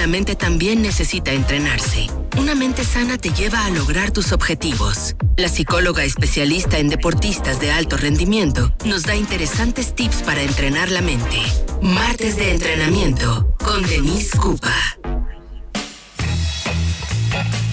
la 0.00 0.06
mente 0.06 0.34
también 0.34 0.80
necesita 0.80 1.30
entrenarse. 1.30 2.06
Una 2.38 2.54
mente 2.54 2.84
sana 2.84 3.18
te 3.18 3.34
lleva 3.34 3.66
a 3.66 3.70
lograr 3.70 4.12
tus 4.12 4.32
objetivos. 4.32 5.14
La 5.36 5.50
psicóloga 5.50 6.04
especialista 6.04 6.78
en 6.78 6.88
deportistas 6.88 7.60
de 7.60 7.70
alto 7.70 7.98
rendimiento 7.98 8.74
nos 8.86 9.02
da 9.02 9.14
interesantes 9.14 9.94
tips 9.94 10.22
para 10.22 10.40
entrenar 10.40 10.90
la 10.90 11.02
mente. 11.02 11.36
Martes 11.82 12.36
de 12.36 12.50
entrenamiento 12.50 13.54
con 13.62 13.82
Denise 13.82 14.38
Cupa. 14.38 14.74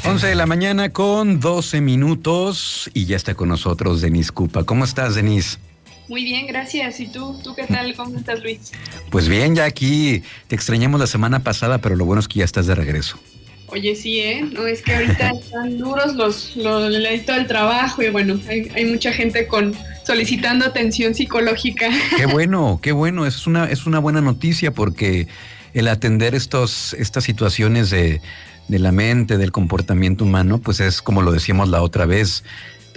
11 0.03 0.27
de 0.27 0.35
la 0.35 0.47
mañana 0.47 0.91
con 0.91 1.39
12 1.39 1.79
minutos 1.79 2.89
y 2.93 3.05
ya 3.05 3.15
está 3.15 3.35
con 3.35 3.47
nosotros 3.47 4.01
Denise 4.01 4.33
Cupa. 4.33 4.65
¿Cómo 4.65 4.83
estás, 4.83 5.15
Denise? 5.15 5.59
Muy 6.07 6.23
bien, 6.23 6.47
gracias. 6.47 6.99
¿Y 6.99 7.07
tú? 7.07 7.37
¿Tú 7.43 7.53
qué 7.55 7.65
tal? 7.65 7.93
¿Cómo 7.95 8.17
estás, 8.17 8.41
Luis? 8.41 8.71
Pues 9.09 9.27
bien, 9.27 9.55
ya 9.55 9.65
aquí 9.65 10.23
te 10.47 10.55
extrañamos 10.55 10.99
la 10.99 11.07
semana 11.07 11.43
pasada, 11.43 11.79
pero 11.79 11.95
lo 11.95 12.05
bueno 12.05 12.19
es 12.19 12.27
que 12.27 12.39
ya 12.39 12.45
estás 12.45 12.67
de 12.67 12.75
regreso. 12.75 13.19
Oye, 13.67 13.95
sí, 13.95 14.19
¿eh? 14.19 14.47
No, 14.49 14.65
es 14.65 14.81
que 14.81 14.95
ahorita 14.95 15.29
están 15.41 15.77
duros 15.77 16.15
los, 16.15 16.55
los 16.55 16.93
todo 17.25 17.35
el 17.35 17.47
trabajo 17.47 18.01
y 18.01 18.09
bueno, 18.09 18.39
hay, 18.47 18.71
hay, 18.73 18.85
mucha 18.85 19.11
gente 19.11 19.47
con 19.47 19.75
solicitando 20.05 20.65
atención 20.65 21.13
psicológica. 21.13 21.89
Qué 22.15 22.25
bueno, 22.31 22.79
qué 22.81 22.93
bueno. 22.93 23.25
Es 23.25 23.45
una, 23.45 23.65
es 23.65 23.85
una 23.85 23.99
buena 23.99 24.21
noticia 24.21 24.71
porque 24.71 25.27
el 25.73 25.89
atender 25.89 26.33
estos, 26.33 26.93
estas 26.93 27.25
situaciones 27.25 27.89
de, 27.89 28.21
de 28.69 28.79
la 28.79 28.93
mente, 28.93 29.37
del 29.37 29.51
comportamiento 29.51 30.23
humano, 30.23 30.59
pues 30.59 30.79
es 30.79 31.01
como 31.01 31.21
lo 31.21 31.33
decíamos 31.33 31.67
la 31.67 31.81
otra 31.81 32.05
vez, 32.05 32.45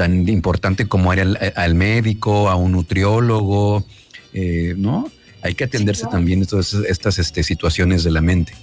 tan 0.00 0.26
importante 0.30 0.88
como 0.88 1.12
ir 1.12 1.20
al, 1.56 1.74
médico, 1.74 2.48
a 2.48 2.56
un 2.56 2.72
nutriólogo, 2.72 3.84
eh, 4.32 4.72
¿no? 4.74 5.12
Hay 5.42 5.54
que 5.54 5.64
atenderse 5.64 6.06
también 6.10 6.46
todas 6.46 6.72
estas 6.72 7.18
este, 7.18 7.42
situaciones 7.42 8.02
de 8.02 8.10
la 8.10 8.22
mente. 8.22 8.54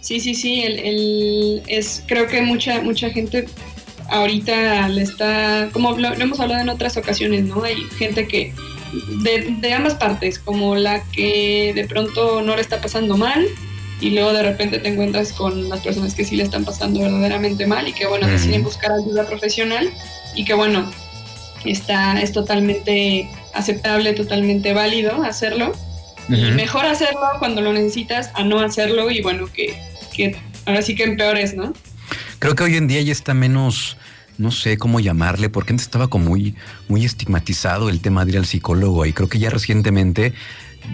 Sí, 0.00 0.20
sí, 0.20 0.36
sí, 0.36 0.62
el, 0.62 1.60
es, 1.66 2.04
creo 2.06 2.28
que 2.28 2.40
mucha, 2.42 2.82
mucha 2.82 3.10
gente 3.10 3.46
ahorita 4.10 4.88
le 4.90 5.02
está, 5.02 5.70
como 5.72 5.98
lo, 5.98 6.12
hemos 6.12 6.38
hablado 6.38 6.62
en 6.62 6.68
otras 6.68 6.96
ocasiones, 6.96 7.46
¿no? 7.46 7.64
Hay 7.64 7.74
gente 7.98 8.28
que 8.28 8.54
de, 9.24 9.56
de, 9.60 9.72
ambas 9.72 9.94
partes, 9.94 10.38
como 10.38 10.76
la 10.76 11.02
que 11.10 11.72
de 11.74 11.84
pronto 11.88 12.42
no 12.42 12.54
le 12.54 12.62
está 12.62 12.80
pasando 12.80 13.16
mal 13.16 13.44
y 14.00 14.10
luego 14.10 14.32
de 14.32 14.44
repente 14.44 14.78
te 14.78 14.88
encuentras 14.88 15.32
con 15.32 15.68
las 15.68 15.80
personas 15.80 16.14
que 16.14 16.24
sí 16.24 16.36
le 16.36 16.44
están 16.44 16.64
pasando 16.64 17.00
verdaderamente 17.00 17.66
mal 17.66 17.88
y 17.88 17.92
que 17.92 18.06
bueno, 18.06 18.28
deciden 18.28 18.62
buscar 18.62 18.92
ayuda 18.92 19.26
profesional 19.26 19.92
y 20.34 20.44
que 20.44 20.54
bueno, 20.54 20.90
está, 21.64 22.20
es 22.20 22.32
totalmente 22.32 23.28
aceptable, 23.54 24.12
totalmente 24.12 24.72
válido 24.72 25.22
hacerlo. 25.22 25.72
Y 26.28 26.52
mejor 26.52 26.86
hacerlo 26.86 27.20
cuando 27.40 27.60
lo 27.60 27.72
necesitas 27.72 28.30
a 28.34 28.44
no 28.44 28.60
hacerlo 28.60 29.10
y 29.10 29.20
bueno, 29.20 29.48
que, 29.52 29.76
que 30.14 30.36
ahora 30.64 30.80
sí 30.82 30.94
que 30.94 31.02
empeores, 31.02 31.56
¿no? 31.56 31.72
Creo 32.38 32.54
que 32.54 32.62
hoy 32.62 32.76
en 32.76 32.86
día 32.86 33.02
ya 33.02 33.10
está 33.10 33.34
menos, 33.34 33.96
no 34.38 34.52
sé 34.52 34.78
cómo 34.78 35.00
llamarle, 35.00 35.48
porque 35.48 35.72
antes 35.72 35.86
estaba 35.86 36.08
como 36.08 36.26
muy, 36.26 36.54
muy 36.86 37.04
estigmatizado 37.04 37.88
el 37.88 38.00
tema 38.00 38.24
de 38.24 38.32
ir 38.32 38.38
al 38.38 38.46
psicólogo 38.46 39.04
y 39.06 39.12
creo 39.12 39.28
que 39.28 39.40
ya 39.40 39.50
recientemente 39.50 40.32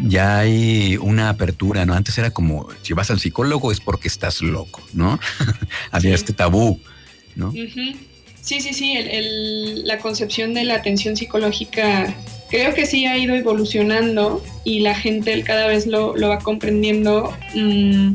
ya 0.05 0.39
hay 0.39 0.97
una 0.97 1.29
apertura, 1.29 1.84
¿no? 1.84 1.95
Antes 1.95 2.17
era 2.17 2.31
como, 2.31 2.69
si 2.83 2.95
vas 2.95 3.11
al 3.11 3.20
psicólogo 3.20 3.73
es 3.73 3.81
porque 3.81 4.09
estás 4.09 4.41
loco, 4.41 4.83
¿no? 4.95 5.20
Había 5.91 6.14
este 6.14 6.33
tabú, 6.33 6.81
¿no? 7.34 7.53
Sí, 8.47 8.61
sí, 8.61 8.75
sí, 8.75 8.97
la 9.83 9.98
concepción 9.98 10.55
de 10.55 10.62
la 10.62 10.77
atención 10.77 11.16
psicológica 11.16 12.14
creo 12.48 12.72
que 12.75 12.86
sí 12.86 13.05
ha 13.05 13.19
ido 13.19 13.34
evolucionando 13.34 14.41
y 14.62 14.78
la 14.80 14.94
gente 14.94 15.42
cada 15.42 15.66
vez 15.66 15.89
lo, 15.89 16.14
va 16.16 16.39
comprendiendo, 16.39 17.34
mm, 17.56 18.12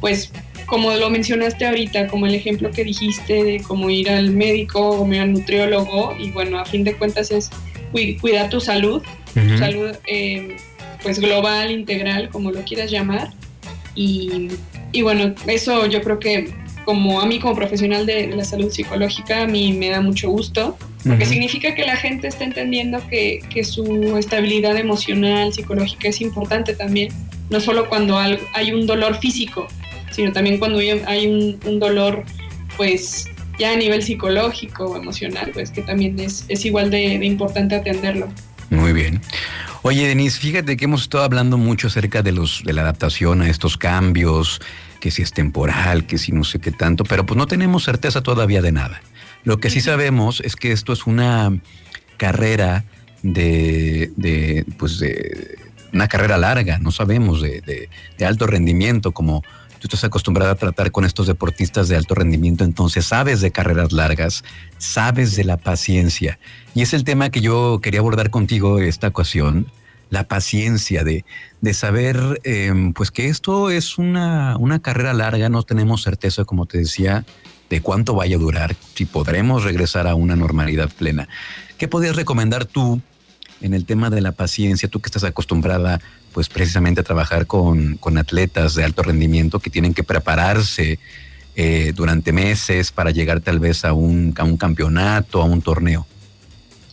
pues 0.00 0.32
como 0.66 0.90
lo 0.94 1.10
mencionaste 1.10 1.64
ahorita, 1.64 2.08
como 2.08 2.26
el 2.26 2.34
ejemplo 2.34 2.72
que 2.72 2.82
dijiste 2.82 3.44
de 3.44 3.60
cómo 3.60 3.88
ir 3.88 4.10
al 4.10 4.32
médico 4.32 4.80
o 4.80 5.06
ir 5.14 5.20
al 5.20 5.32
nutriólogo 5.32 6.12
y 6.18 6.32
bueno, 6.32 6.58
a 6.58 6.64
fin 6.64 6.82
de 6.82 6.96
cuentas 6.96 7.30
es 7.30 7.48
cuidar 8.20 8.50
tu 8.50 8.60
salud, 8.60 9.00
tu 9.32 9.58
salud 9.58 9.92
em, 10.08 10.56
pues 11.04 11.20
global, 11.20 11.70
integral, 11.70 12.30
como 12.30 12.50
lo 12.50 12.62
quieras 12.64 12.90
llamar. 12.90 13.30
Y, 13.94 14.48
y 14.90 15.02
bueno, 15.02 15.36
eso 15.46 15.86
yo 15.86 16.02
creo 16.02 16.18
que 16.18 16.52
como 16.88 17.20
a 17.20 17.26
mí 17.26 17.38
como 17.38 17.54
profesional 17.54 18.06
de, 18.06 18.28
la 18.28 18.44
salud 18.44 18.70
psicológica, 18.70 19.42
a 19.42 19.46
mí 19.46 19.74
me 19.74 19.90
da 19.90 20.00
mucho 20.00 20.30
gusto, 20.30 20.78
porque 21.06 21.26
significa 21.26 21.74
que 21.74 21.84
la 21.84 21.96
gente 21.96 22.28
está 22.28 22.44
entendiendo 22.44 23.06
que, 23.10 23.40
que, 23.50 23.62
su 23.62 24.16
estabilidad 24.16 24.74
emocional, 24.74 25.52
psicológica 25.52 26.08
es 26.08 26.22
importante 26.22 26.74
también, 26.74 27.10
no 27.50 27.60
solo 27.60 27.90
cuando 27.90 28.16
hay 28.16 28.72
un 28.72 28.86
dolor 28.86 29.18
físico, 29.18 29.68
sino 30.12 30.32
también 30.32 30.58
cuando 30.58 30.78
hay 30.78 31.26
un, 31.26 31.60
un 31.66 31.78
dolor, 31.78 32.24
pues 32.78 33.26
ya 33.58 33.74
a 33.74 33.76
nivel 33.76 34.02
psicológico 34.02 34.86
o 34.86 34.96
emocional, 34.96 35.50
pues 35.52 35.70
que 35.70 35.82
también 35.82 36.18
es, 36.18 36.46
es 36.48 36.64
igual 36.64 36.90
de, 36.90 37.18
de 37.18 37.26
importante 37.26 37.74
atenderlo. 37.74 38.32
Muy 38.70 38.94
bien. 38.94 39.20
Oye, 39.82 40.08
Denise, 40.08 40.40
fíjate 40.40 40.78
que 40.78 40.86
hemos 40.86 41.02
estado 41.02 41.22
hablando 41.22 41.58
mucho 41.58 41.88
acerca 41.88 42.22
de 42.22 42.32
los 42.32 42.62
de 42.64 42.72
la 42.72 42.80
adaptación 42.80 43.42
a 43.42 43.50
estos 43.50 43.76
cambios, 43.76 44.62
que 45.00 45.10
si 45.10 45.22
es 45.22 45.32
temporal, 45.32 46.06
que 46.06 46.18
si 46.18 46.32
no 46.32 46.44
sé 46.44 46.58
qué 46.58 46.72
tanto, 46.72 47.04
pero 47.04 47.24
pues 47.24 47.36
no 47.36 47.46
tenemos 47.46 47.84
certeza 47.84 48.22
todavía 48.22 48.62
de 48.62 48.72
nada. 48.72 49.00
Lo 49.44 49.58
que 49.58 49.70
sí 49.70 49.80
sabemos 49.80 50.40
es 50.40 50.56
que 50.56 50.72
esto 50.72 50.92
es 50.92 51.06
una 51.06 51.58
carrera 52.16 52.84
de, 53.22 54.12
de 54.16 54.64
pues 54.78 54.98
de 54.98 55.58
una 55.92 56.08
carrera 56.08 56.36
larga, 56.36 56.78
no 56.78 56.90
sabemos, 56.90 57.40
de, 57.40 57.60
de, 57.62 57.88
de, 58.18 58.26
alto 58.26 58.46
rendimiento, 58.46 59.12
como 59.12 59.42
tú 59.78 59.86
estás 59.86 60.04
acostumbrada 60.04 60.52
a 60.52 60.54
tratar 60.56 60.90
con 60.90 61.04
estos 61.04 61.26
deportistas 61.26 61.88
de 61.88 61.96
alto 61.96 62.14
rendimiento, 62.14 62.64
entonces 62.64 63.06
sabes 63.06 63.40
de 63.40 63.50
carreras 63.50 63.92
largas, 63.92 64.44
sabes 64.76 65.34
de 65.36 65.44
la 65.44 65.56
paciencia. 65.56 66.38
Y 66.74 66.82
es 66.82 66.92
el 66.92 67.04
tema 67.04 67.30
que 67.30 67.40
yo 67.40 67.80
quería 67.82 68.00
abordar 68.00 68.30
contigo 68.30 68.80
esta 68.80 69.08
ocasión, 69.08 69.66
la 70.10 70.24
paciencia 70.26 71.04
de, 71.04 71.24
de 71.60 71.74
saber 71.74 72.40
em, 72.44 72.92
pues 72.92 73.10
que 73.10 73.28
esto 73.28 73.70
es 73.70 73.98
una, 73.98 74.56
una 74.58 74.80
carrera 74.80 75.12
larga, 75.12 75.48
no 75.48 75.62
tenemos 75.62 76.02
certeza, 76.02 76.44
como 76.44 76.66
te 76.66 76.78
decía, 76.78 77.24
de 77.70 77.80
cuánto 77.80 78.14
vaya 78.14 78.36
a 78.36 78.38
durar, 78.38 78.76
si 78.94 79.04
podremos 79.04 79.64
regresar 79.64 80.06
a 80.06 80.14
una 80.14 80.36
normalidad 80.36 80.90
plena. 80.90 81.28
¿Qué 81.76 81.88
podrías 81.88 82.16
recomendar 82.16 82.64
tú 82.64 83.00
en 83.60 83.74
el 83.74 83.84
tema 83.84 84.10
de 84.10 84.20
la 84.20 84.32
paciencia, 84.32 84.88
tú 84.88 85.00
que 85.00 85.08
estás 85.08 85.24
acostumbrada 85.24 86.00
pues 86.32 86.48
precisamente 86.48 87.00
a 87.00 87.04
trabajar 87.04 87.46
con, 87.46 87.96
con 87.96 88.18
atletas 88.18 88.74
de 88.74 88.84
alto 88.84 89.02
rendimiento 89.02 89.58
que 89.58 89.70
tienen 89.70 89.94
que 89.94 90.04
prepararse 90.04 90.98
eh, 91.56 91.92
durante 91.94 92.32
meses 92.32 92.92
para 92.92 93.10
llegar 93.10 93.40
tal 93.40 93.58
vez 93.58 93.84
a 93.84 93.92
un, 93.92 94.34
a 94.38 94.44
un 94.44 94.56
campeonato, 94.56 95.42
a 95.42 95.44
un 95.44 95.60
torneo? 95.60 96.06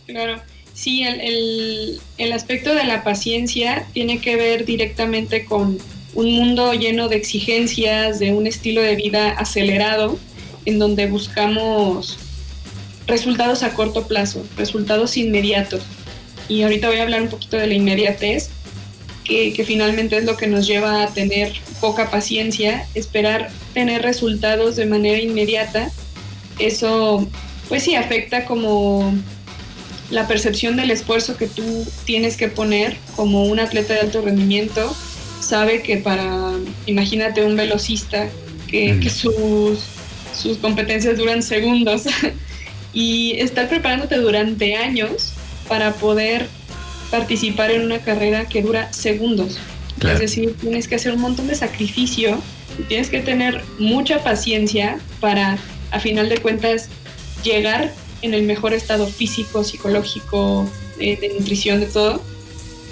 Claro. 0.06 0.40
Sí, 0.76 1.04
el, 1.04 1.98
el, 2.18 2.32
aspecto 2.32 2.74
de 2.74 2.84
la 2.84 3.02
paciencia 3.02 3.86
tiene 3.94 4.20
que 4.20 4.36
ver 4.36 4.66
directamente 4.66 5.46
con 5.46 5.78
un 6.14 6.32
mundo 6.32 6.74
lleno 6.74 7.08
de 7.08 7.16
exigencias, 7.16 8.18
de 8.18 8.34
un 8.34 8.46
estilo 8.46 8.82
de 8.82 8.94
vida 8.94 9.30
acelerado, 9.30 10.18
en 10.66 10.78
donde 10.78 11.06
buscamos 11.06 12.18
resultados 13.06 13.62
a 13.62 13.72
corto 13.72 14.06
plazo, 14.06 14.44
resultados 14.58 15.16
inmediatos. 15.16 15.82
Y 16.46 16.60
ahorita 16.60 16.88
voy 16.88 16.98
a 16.98 17.04
hablar 17.04 17.22
un 17.22 17.28
poquito 17.28 17.56
de 17.56 17.68
la 17.68 17.74
inmediatez, 17.74 18.50
que, 19.24 19.54
que, 19.54 19.64
finalmente 19.64 20.18
es 20.18 20.24
lo 20.24 20.36
que 20.36 20.46
nos 20.46 20.66
lleva 20.66 21.02
a 21.02 21.06
tener 21.06 21.54
poca 21.80 22.10
paciencia, 22.10 22.86
esperar 22.94 23.50
tener 23.72 24.02
resultados 24.02 24.76
de 24.76 24.84
manera 24.84 25.18
inmediata. 25.18 25.90
Eso, 26.58 27.26
pues 27.66 27.82
sí, 27.82 27.94
afecta 27.94 28.44
como 28.44 29.14
la 30.10 30.26
percepción 30.28 30.76
del 30.76 30.90
esfuerzo 30.90 31.36
que 31.36 31.46
tú 31.46 31.86
tienes 32.04 32.36
que 32.36 32.48
poner 32.48 32.96
como 33.16 33.44
un 33.44 33.60
atleta 33.60 33.94
de 33.94 34.00
alto 34.00 34.22
rendimiento, 34.22 34.94
sabe 35.40 35.82
que 35.82 35.98
para, 35.98 36.52
imagínate 36.86 37.44
un 37.44 37.56
velocista, 37.56 38.28
que, 38.68 39.10
sus, 39.10 39.78
sus 40.36 40.58
competencias 40.58 41.16
duran 41.16 41.42
segundos 41.42 42.02
y 42.92 43.32
estar 43.38 43.68
preparándote 43.68 44.16
durante 44.16 44.74
años 44.74 45.32
para 45.68 45.94
poder 45.94 46.48
participar 47.10 47.70
en 47.70 47.82
una 47.82 48.00
carrera 48.00 48.46
que 48.46 48.62
dura 48.62 48.92
segundos. 48.92 49.58
Es 50.02 50.18
decir, 50.18 50.54
tienes 50.60 50.88
que 50.88 50.96
hacer 50.96 51.14
un 51.14 51.20
montón 51.20 51.46
de 51.46 51.54
sacrificio 51.54 52.38
tienes 52.88 53.08
que 53.08 53.20
tener 53.20 53.62
mucha 53.78 54.22
paciencia 54.22 54.98
para, 55.20 55.58
a 55.90 56.00
final 56.00 56.28
de 56.28 56.38
cuentas, 56.38 56.88
llegar 57.42 57.92
en 58.22 58.34
el 58.34 58.42
mejor 58.42 58.74
estado 58.74 59.06
físico, 59.06 59.64
psicológico, 59.64 60.68
eh, 60.98 61.18
de 61.20 61.34
nutrición, 61.38 61.80
de 61.80 61.86
todo, 61.86 62.22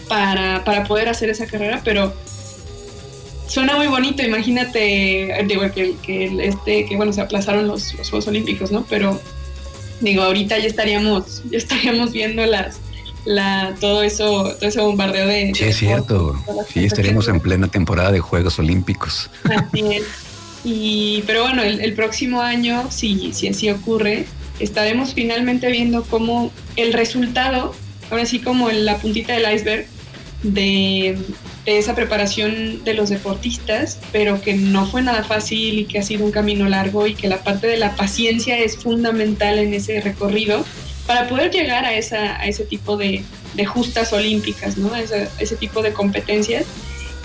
para, 0.09 0.65
para, 0.65 0.85
poder 0.85 1.09
hacer 1.09 1.31
esa 1.31 1.47
carrera, 1.47 1.81
pero 1.85 2.15
suena 3.47 3.76
muy 3.76 3.87
bonito, 3.87 4.23
imagínate, 4.23 5.44
digo, 5.47 5.62
que, 5.73 5.94
que, 6.03 6.47
este, 6.47 6.87
que 6.87 6.97
bueno, 6.97 7.12
se 7.12 7.21
aplazaron 7.21 7.67
los, 7.67 7.94
los, 7.94 8.11
Juegos 8.11 8.29
Olímpicos, 8.29 8.71
¿no? 8.71 8.85
Pero 8.88 9.21
digo, 10.00 10.23
ahorita 10.23 10.59
ya 10.59 10.67
estaríamos, 10.67 11.43
ya 11.50 11.59
estaríamos 11.59 12.12
viendo 12.12 12.44
las, 12.47 12.79
la, 13.25 13.75
todo 13.81 14.03
eso, 14.03 14.55
todo 14.59 14.69
ese 14.69 14.81
bombardeo 14.81 15.27
de... 15.27 15.53
Sí, 15.55 15.65
es 15.65 15.77
cierto. 15.77 16.35
Sí, 16.73 16.85
estaríamos 16.85 17.29
en 17.29 17.41
plena 17.41 17.69
temporada 17.69 18.12
de 18.12 18.20
Juegos 18.20 18.59
Olímpicos. 18.59 19.31
Así 19.44 19.81
es. 19.94 20.05
Y, 20.65 21.23
pero 21.27 21.43
bueno, 21.43 21.62
el, 21.62 21.93
próximo 21.93 22.41
año, 22.41 22.91
si, 22.91 23.35
si 23.35 23.49
así 23.49 23.69
ocurre, 23.69 24.25
estaremos 24.59 25.15
finalmente 25.15 25.71
viendo 25.71 26.05
cómo 26.05 26.53
el 26.77 26.93
resultado, 26.93 27.75
ahora 28.11 28.27
sí 28.27 28.39
como 28.39 28.71
la 28.71 28.99
puntita 28.99 29.33
del 29.33 29.53
iceberg, 29.55 29.87
de, 30.43 31.17
de, 31.65 31.79
esa 31.79 31.95
preparación 31.95 32.85
de 32.85 32.95
los 32.95 33.09
deportistas, 33.09 33.99
pero 34.12 34.43
que 34.43 34.55
no 34.55 34.87
fue 34.87 35.03
nada 35.03 35.25
fácil 35.25 35.79
y 35.79 35.85
que 35.87 35.99
ha 35.99 36.03
sido 36.03 36.25
un 36.25 36.31
camino 36.31 36.69
largo 36.69 37.06
y 37.06 37.15
que 37.15 37.29
la 37.29 37.43
parte 37.43 37.67
de 37.67 37.79
la 37.79 37.97
paciencia 37.97 38.59
es 38.59 38.77
fundamental 38.77 39.59
en 39.59 39.73
ese 39.73 40.01
recorrido 40.03 40.65
para 41.06 41.29
poder 41.29 41.51
llegar 41.51 41.85
a, 41.85 41.95
esa, 41.95 42.39
a 42.39 42.47
ese 42.47 42.65
tipo 42.65 42.97
de, 42.97 43.25
de 43.55 43.65
justas 43.65 44.12
olímpicas, 44.12 44.77
¿no? 44.77 44.95
Ese, 44.95 45.29
ese 45.39 45.56
tipo 45.56 45.83
de 45.83 45.93
competencias. 45.93 46.67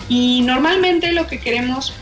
Y 0.07 0.41
normalmente 0.41 1.11
lo 1.11 1.27
que 1.27 1.39
queremos, 1.39 1.93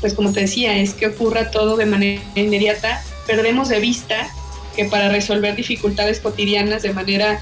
pues 0.00 0.14
como 0.14 0.32
te 0.32 0.40
decía, 0.40 0.76
es 0.76 0.94
que 0.94 1.06
ocurra 1.06 1.50
todo 1.50 1.76
de 1.76 1.86
manera 1.86 2.22
inmediata. 2.34 3.02
Perdemos 3.26 3.68
de 3.68 3.80
vista 3.80 4.28
que 4.74 4.84
para 4.86 5.08
resolver 5.08 5.56
dificultades 5.56 6.20
cotidianas 6.20 6.82
de 6.82 6.92
manera 6.92 7.40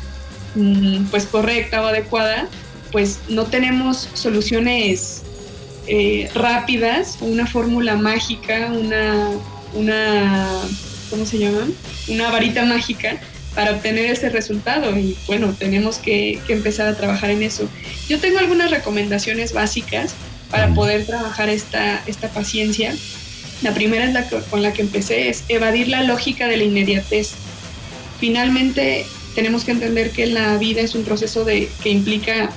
mm, 0.55 1.07
pues 1.07 1.27
correcta 1.27 1.83
o 1.83 1.87
adecuada, 1.87 2.49
pues 2.91 3.21
no 3.29 3.47
tenemos 3.47 4.09
soluciones 4.15 5.23
eh, 5.87 6.31
rápidas, 6.35 7.19
una 7.21 7.47
fórmula 7.47 7.97
mágica, 7.97 8.71
una, 8.73 9.31
una, 9.75 10.49
¿cómo 11.11 11.27
se 11.27 11.39
llama? 11.39 11.67
Una 12.09 12.31
varita 12.31 12.65
mágica 12.65 13.19
para 13.55 13.73
obtener 13.73 14.11
ese 14.11 14.29
resultado 14.31 14.97
y 14.97 15.17
bueno, 15.27 15.55
tenemos 15.59 15.99
que, 15.99 16.41
empezar 16.49 16.87
a 16.87 16.97
trabajar 16.97 17.31
en 17.31 17.43
eso. 17.43 17.69
Yo 18.09 18.19
tengo 18.21 18.39
algunas 18.39 18.71
recomendaciones 18.71 19.53
básicas 19.53 20.15
para 20.51 20.73
poder 20.75 21.07
trabajar 21.07 21.49
esta, 21.49 22.03
esta 22.07 22.29
paciencia. 22.29 22.95
La 23.63 23.75
primera 23.75 24.05
es 24.05 24.13
la 24.13 24.29
con 24.29 24.63
la 24.63 24.73
que 24.73 24.83
empecé, 24.83 25.29
es 25.29 25.45
evadir 25.49 25.89
la 25.89 26.03
lógica 26.03 26.49
de 26.49 26.57
la 26.57 26.65
inmediatez. 26.65 27.31
Finalmente 28.19 29.07
tenemos 29.35 29.65
que 29.65 29.73
entender 29.73 30.11
que 30.11 30.27
la 30.27 30.57
vida 30.59 30.81
es 30.81 30.95
un 30.95 31.05
proceso 31.05 31.45
de, 31.45 31.69
que 31.83 31.91
implica 31.91 32.51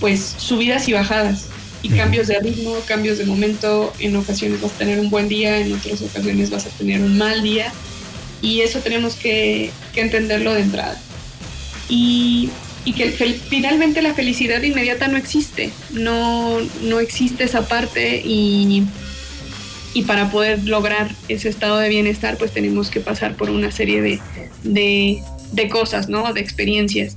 pues 0.00 0.34
subidas 0.38 0.88
y 0.88 0.92
bajadas 0.92 1.46
y 1.82 1.90
cambios 1.90 2.28
de 2.28 2.38
ritmo, 2.38 2.76
cambios 2.86 3.18
de 3.18 3.24
momento, 3.24 3.92
en 3.98 4.14
ocasiones 4.16 4.60
vas 4.60 4.72
a 4.72 4.78
tener 4.78 5.00
un 5.00 5.10
buen 5.10 5.28
día, 5.28 5.58
en 5.58 5.72
otras 5.72 6.00
ocasiones 6.02 6.50
vas 6.50 6.66
a 6.66 6.70
tener 6.70 7.00
un 7.00 7.18
mal 7.18 7.42
día 7.42 7.72
y 8.40 8.60
eso 8.60 8.80
tenemos 8.80 9.14
que, 9.14 9.70
entenderlo 9.94 10.52
de 10.54 10.60
entrada. 10.60 11.00
Y, 11.88 12.50
que 12.96 13.10
finalmente 13.48 14.02
la 14.02 14.12
felicidad 14.12 14.60
inmediata 14.62 15.06
no 15.06 15.16
existe, 15.16 15.70
no, 15.92 16.58
no 16.82 17.00
existe 17.00 17.44
esa 17.44 17.66
parte 17.68 18.20
y, 18.24 18.82
y, 19.94 20.02
para 20.02 20.30
poder 20.30 20.64
lograr 20.64 21.10
ese 21.28 21.48
estado 21.48 21.78
de 21.78 21.88
bienestar 21.88 22.36
pues 22.36 22.52
tenemos 22.52 22.90
que 22.90 23.00
pasar 23.00 23.36
por 23.36 23.50
una 23.50 23.70
serie 23.70 24.02
de, 24.02 24.20
de, 24.64 25.68
cosas, 25.68 26.08
¿no? 26.08 26.32
de 26.32 26.40
experiencias. 26.40 27.16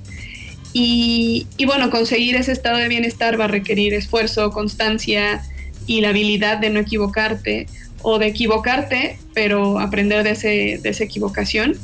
Y, 0.73 1.47
y, 1.57 1.65
bueno, 1.65 1.89
conseguir 1.89 2.35
ese 2.35 2.51
estado 2.51 2.77
de 2.77 2.89
bienestar 2.89 3.39
va 3.39 3.45
a 3.45 3.47
requerir 3.47 3.93
esfuerzo, 3.93 4.51
constancia 4.51 5.41
y 5.87 6.01
la 6.01 6.09
habilidad 6.09 6.57
de 6.57 6.69
no 6.69 6.79
equivocarte 6.81 7.67
o 8.01 8.19
de 8.19 8.27
equivocarte, 8.27 9.17
pero 9.33 9.79
aprender 9.79 10.23
de, 10.23 10.31
ese, 10.31 10.79
de 10.81 10.89
esa 10.89 11.03
equivocación. 11.03 11.77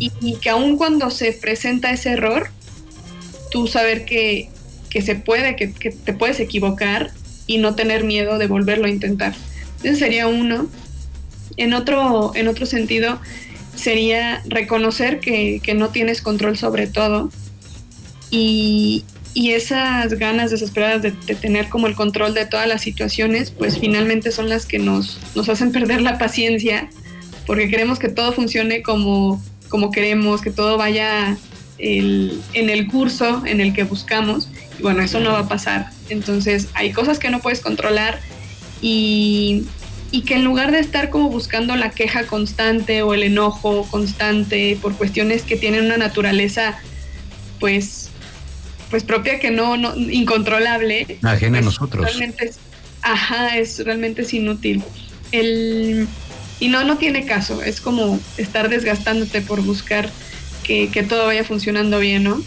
y, 0.00 0.36
que 0.40 0.50
aun 0.50 0.76
cuando 0.76 1.10
se 1.10 1.32
presenta 1.32 1.92
ese 1.92 2.10
error, 2.10 2.48
tú 3.50 3.68
saber 3.68 4.04
que, 4.04 4.48
que 4.90 5.02
se 5.02 5.14
puede, 5.14 5.54
que, 5.54 5.72
que, 5.72 5.90
te 5.90 6.12
puedes 6.14 6.40
equivocar 6.40 7.12
y 7.46 7.58
no 7.58 7.74
tener 7.74 8.02
miedo 8.02 8.38
de 8.38 8.46
volverlo 8.46 8.86
a 8.86 8.90
intentar. 8.90 9.34
Ese 9.82 9.96
sería 9.96 10.26
uno. 10.26 10.68
En 11.56 11.74
otro, 11.74 12.32
en 12.34 12.48
otro 12.48 12.66
sentido, 12.66 13.20
sería 13.74 14.42
reconocer 14.46 15.20
que, 15.20 15.60
que 15.62 15.74
no 15.74 15.90
tienes 15.90 16.22
control 16.22 16.56
sobre 16.56 16.86
todo 16.86 17.30
y, 18.30 19.04
y 19.34 19.52
esas 19.52 20.14
ganas 20.14 20.50
desesperadas 20.50 21.02
de, 21.02 21.12
tener 21.34 21.68
como 21.68 21.86
el 21.86 21.94
control 21.94 22.34
de 22.34 22.46
todas 22.46 22.66
las 22.66 22.82
situaciones, 22.82 23.50
pues 23.50 23.78
finalmente 23.78 24.30
son 24.30 24.48
las 24.48 24.66
que 24.66 24.78
nos, 24.78 25.20
nos 25.34 25.48
hacen 25.48 25.72
perder 25.72 26.02
la 26.02 26.18
paciencia, 26.18 26.90
porque 27.46 27.68
queremos 27.68 27.98
que 27.98 28.08
todo 28.08 28.32
funcione 28.32 28.82
como, 28.82 29.42
como 29.68 29.90
queremos, 29.90 30.42
que 30.42 30.50
todo 30.50 30.76
vaya 30.76 31.36
en 31.78 32.70
el 32.70 32.86
curso 32.86 33.42
en 33.44 33.60
el 33.60 33.72
que 33.72 33.84
buscamos, 33.84 34.48
y 34.78 34.82
bueno, 34.82 35.02
eso 35.02 35.18
no 35.18 35.32
va 35.32 35.40
a 35.40 35.48
pasar. 35.48 35.90
Entonces 36.10 36.68
hay 36.74 36.92
cosas 36.92 37.18
que 37.18 37.30
no 37.30 37.40
puedes 37.40 37.60
controlar 37.60 38.20
y, 38.82 39.64
y 40.10 40.22
que 40.22 40.34
en 40.34 40.44
lugar 40.44 40.72
de 40.72 40.80
estar 40.80 41.08
como 41.08 41.30
buscando 41.30 41.74
la 41.76 41.90
queja 41.90 42.26
constante 42.26 43.02
o 43.02 43.14
el 43.14 43.22
enojo 43.22 43.88
constante 43.90 44.76
por 44.82 44.94
cuestiones 44.94 45.42
que 45.42 45.56
tienen 45.56 45.86
una 45.86 45.96
naturaleza, 45.96 46.78
pues 47.58 48.10
pues 48.92 49.04
propia 49.04 49.40
que 49.40 49.50
no, 49.50 49.78
no 49.78 49.96
incontrolable. 49.96 51.18
Ajena 51.22 51.58
a 51.58 51.62
nosotros. 51.62 52.04
Realmente 52.04 52.44
es, 52.44 52.58
ajá, 53.00 53.56
es 53.56 53.82
realmente 53.82 54.20
es 54.20 54.34
inútil. 54.34 54.82
El, 55.32 56.06
y 56.60 56.68
no, 56.68 56.84
no 56.84 56.98
tiene 56.98 57.24
caso. 57.24 57.62
Es 57.62 57.80
como 57.80 58.20
estar 58.36 58.68
desgastándote 58.68 59.40
por 59.40 59.62
buscar 59.62 60.10
que, 60.62 61.06
todo 61.08 61.24
vaya 61.24 61.42
funcionando 61.42 62.00
bien, 62.00 62.24
¿no? 62.24 62.42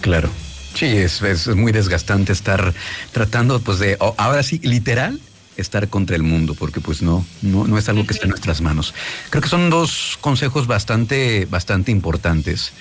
Claro. 0.00 0.30
Sí, 0.74 0.86
es, 0.86 1.20
es 1.20 1.48
muy 1.48 1.70
desgastante 1.70 2.32
estar 2.32 2.72
tratando, 3.12 3.60
pues, 3.60 3.78
de, 3.78 3.98
ahora 4.16 4.42
sí, 4.42 4.60
literal, 4.62 5.20
estar 5.56 5.88
contra 5.88 6.16
el 6.16 6.22
mundo, 6.22 6.54
porque 6.54 6.80
pues 6.80 7.02
no, 7.02 7.24
no, 7.42 7.66
no 7.66 7.78
es 7.78 7.88
algo 7.88 8.06
que 8.06 8.12
esté 8.12 8.24
en 8.24 8.30
nuestras 8.30 8.60
manos. 8.60 8.94
Creo 9.30 9.42
que 9.42 9.48
son 9.48 9.70
dos 9.70 10.18
consejos 10.20 10.66
bastante, 10.66 11.46
bastante 11.46 11.90
importantes. 11.90 12.72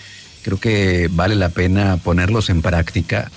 Creo 0.41 0.59
que 0.59 1.09
vale 1.11 1.35
la 1.35 1.49
pena 1.49 1.97
ponerlos 1.97 2.49
en 2.49 2.61
práctica. 2.61 3.31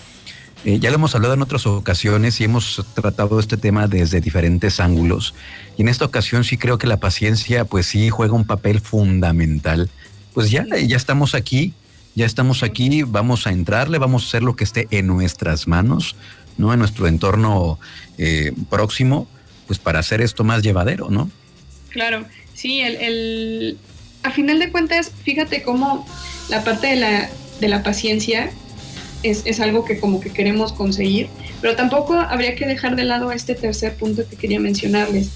Eh, 0.65 0.81
ya 0.81 0.91
lo 0.91 0.97
hemos 0.97 1.15
hablado 1.15 1.35
en 1.35 1.43
otras 1.43 1.67
ocasiones 1.67 2.41
y 2.41 2.44
hemos 2.44 2.85
tratado 2.94 3.38
este 3.38 3.56
tema 3.56 3.87
desde 3.87 4.21
diferentes 4.21 4.81
ángulos. 4.81 5.35
Y 5.77 5.83
en 5.83 5.88
esta 5.88 6.05
ocasión 6.05 6.43
sí 6.43 6.56
creo 6.56 6.79
que 6.79 6.88
la 6.88 6.97
paciencia, 6.97 7.65
pues 7.65 7.87
sí, 7.87 8.11
juega 8.11 8.35
un 8.35 8.47
papel 8.47 8.81
fundamental. 8.81 9.91
Pues 10.35 10.50
ya, 10.50 10.65
ya 10.67 10.97
estamos 10.97 11.35
aquí, 11.35 11.73
ya 12.17 12.27
estamos 12.27 12.62
aquí, 12.62 13.03
vamos 13.05 13.47
a 13.47 13.53
entrarle, 13.53 13.99
vamos 13.99 14.25
a 14.25 14.27
hacer 14.27 14.43
lo 14.43 14.56
que 14.56 14.65
esté 14.65 14.88
en 14.91 15.06
nuestras 15.06 15.69
manos, 15.69 16.17
¿no? 16.58 16.73
En 16.73 16.79
nuestro 16.79 17.06
entorno 17.06 17.79
eh, 18.19 18.53
próximo, 18.70 19.26
pues 19.67 19.79
para 19.79 19.99
hacer 19.99 20.20
esto 20.20 20.44
más 20.44 20.62
llevadero, 20.62 21.11
¿no? 21.11 21.31
Claro, 21.91 22.25
sí, 22.54 22.80
el, 22.80 22.97
el, 22.97 23.78
a 24.23 24.30
final 24.30 24.59
de 24.59 24.71
cuentas, 24.71 25.11
fíjate 25.25 25.62
cómo 25.62 26.07
la 26.49 26.62
parte 26.64 26.88
de 26.88 26.97
la, 26.97 27.30
de 27.61 27.69
la 27.69 27.83
paciencia 27.83 28.50
es, 29.23 29.42
es, 29.45 29.61
algo 29.61 29.85
que 29.85 29.99
como 29.99 30.21
que 30.21 30.30
queremos 30.30 30.73
conseguir, 30.73 31.28
pero 31.61 31.75
tampoco 31.75 32.14
habría 32.14 32.54
que 32.54 32.66
dejar 32.66 32.97
de 32.97 33.04
lado 33.04 33.33
este 33.33 33.54
tercer 33.54 33.97
punto 33.97 34.28
que 34.28 34.37
quería 34.37 34.61
mencionarles. 34.61 35.30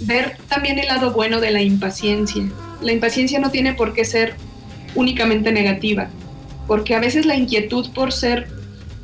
Ver 0.00 0.36
también 0.48 0.78
el 0.78 0.86
lado 0.86 1.12
bueno 1.12 1.40
de 1.40 1.50
la 1.50 1.60
impaciencia. 1.60 2.44
La 2.80 2.92
impaciencia 2.92 3.40
no 3.40 3.50
tiene 3.50 3.74
por 3.74 3.92
qué 3.92 4.04
ser 4.04 4.36
únicamente 4.94 5.50
negativa, 5.52 6.08
porque 6.66 6.94
a 6.94 7.00
veces 7.00 7.26
la 7.26 7.34
inquietud 7.34 7.90
por 7.92 8.12
ser, 8.12 8.48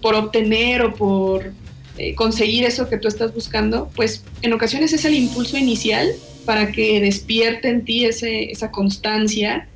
por 0.05 0.17
obtener 0.17 0.83
o 0.83 0.95
por 0.95 1.51
eh, 1.97 2.15
conseguir 2.15 2.65
eso 2.65 2.91
que 2.91 2.99
tú 2.99 3.09
estás 3.09 3.33
buscando, 3.33 3.91
pues 3.97 4.23
en 4.43 4.53
ocasiones 4.53 4.93
es 4.93 5.07
el 5.07 5.15
impulso 5.15 5.57
inicial 5.57 6.11
para 6.45 6.71
que 6.73 7.01
despierte 7.01 7.71
en 7.71 7.87
ti 7.87 8.05
ese, 8.05 8.51
esa 8.51 8.71
constancia 8.71 9.67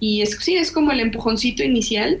y 0.00 0.22
es, 0.22 0.38
sí, 0.40 0.56
es 0.56 0.72
como 0.72 0.92
el 0.92 1.00
empujoncito 1.00 1.62
inicial, 1.62 2.20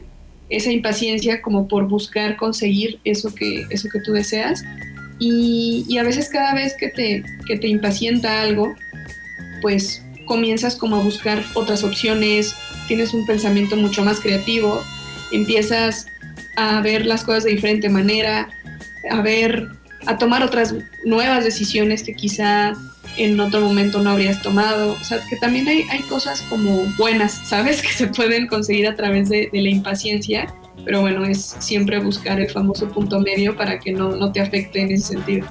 esa 0.50 0.70
impaciencia 0.70 1.40
como 1.40 1.66
por 1.66 1.88
buscar 1.88 2.36
conseguir 2.36 2.98
eso 3.04 3.34
que, 3.34 3.64
eso 3.70 3.88
que 3.90 4.00
tú 4.00 4.12
deseas. 4.12 4.62
Y, 5.18 5.96
a 5.96 6.02
veces 6.02 6.28
cada 6.28 6.52
vez 6.52 6.74
que 6.78 6.88
te, 6.88 7.24
que 7.46 7.56
te 7.56 7.68
impacienta 7.68 8.42
algo, 8.42 8.74
pues 9.62 10.04
comienzas 10.26 10.76
como 10.76 10.96
a 10.96 11.02
buscar 11.02 11.42
otras 11.54 11.84
opciones, 11.84 12.54
tienes 12.86 13.14
un 13.14 13.24
pensamiento 13.24 13.76
mucho 13.76 14.04
más 14.04 14.20
creativo, 14.20 14.84
empiezas 15.32 16.08
a 16.56 16.80
ver 16.80 17.06
las 17.06 17.24
cosas 17.24 17.44
de 17.44 17.50
diferente 17.50 17.88
manera, 17.88 18.48
a 19.10 19.20
ver, 19.20 19.68
a 20.06 20.18
tomar 20.18 20.42
otras 20.42 20.74
nuevas 21.04 21.44
decisiones 21.44 22.02
que 22.02 22.14
quizá 22.14 22.74
en 23.16 23.38
otro 23.40 23.60
momento 23.60 24.02
no 24.02 24.10
habrías 24.10 24.42
tomado. 24.42 24.92
O 24.92 25.04
sea, 25.04 25.20
que 25.28 25.36
también 25.36 25.68
hay, 25.68 25.84
hay 25.90 26.00
cosas 26.02 26.42
como 26.42 26.84
buenas, 26.96 27.32
¿sabes? 27.44 27.82
Que 27.82 27.88
se 27.88 28.06
pueden 28.08 28.46
conseguir 28.46 28.86
a 28.86 28.94
través 28.94 29.28
de, 29.28 29.48
la 29.52 29.68
impaciencia, 29.68 30.52
pero 30.84 31.00
bueno, 31.00 31.24
es 31.24 31.56
siempre 31.58 31.98
buscar 31.98 32.40
el 32.40 32.50
famoso 32.50 32.88
punto 32.88 33.20
medio 33.20 33.56
para 33.56 33.78
que 33.78 33.92
no, 33.92 34.16
no 34.16 34.32
te 34.32 34.40
afecte 34.40 34.80
en 34.80 34.92
ese 34.92 35.14
sentido. 35.14 35.46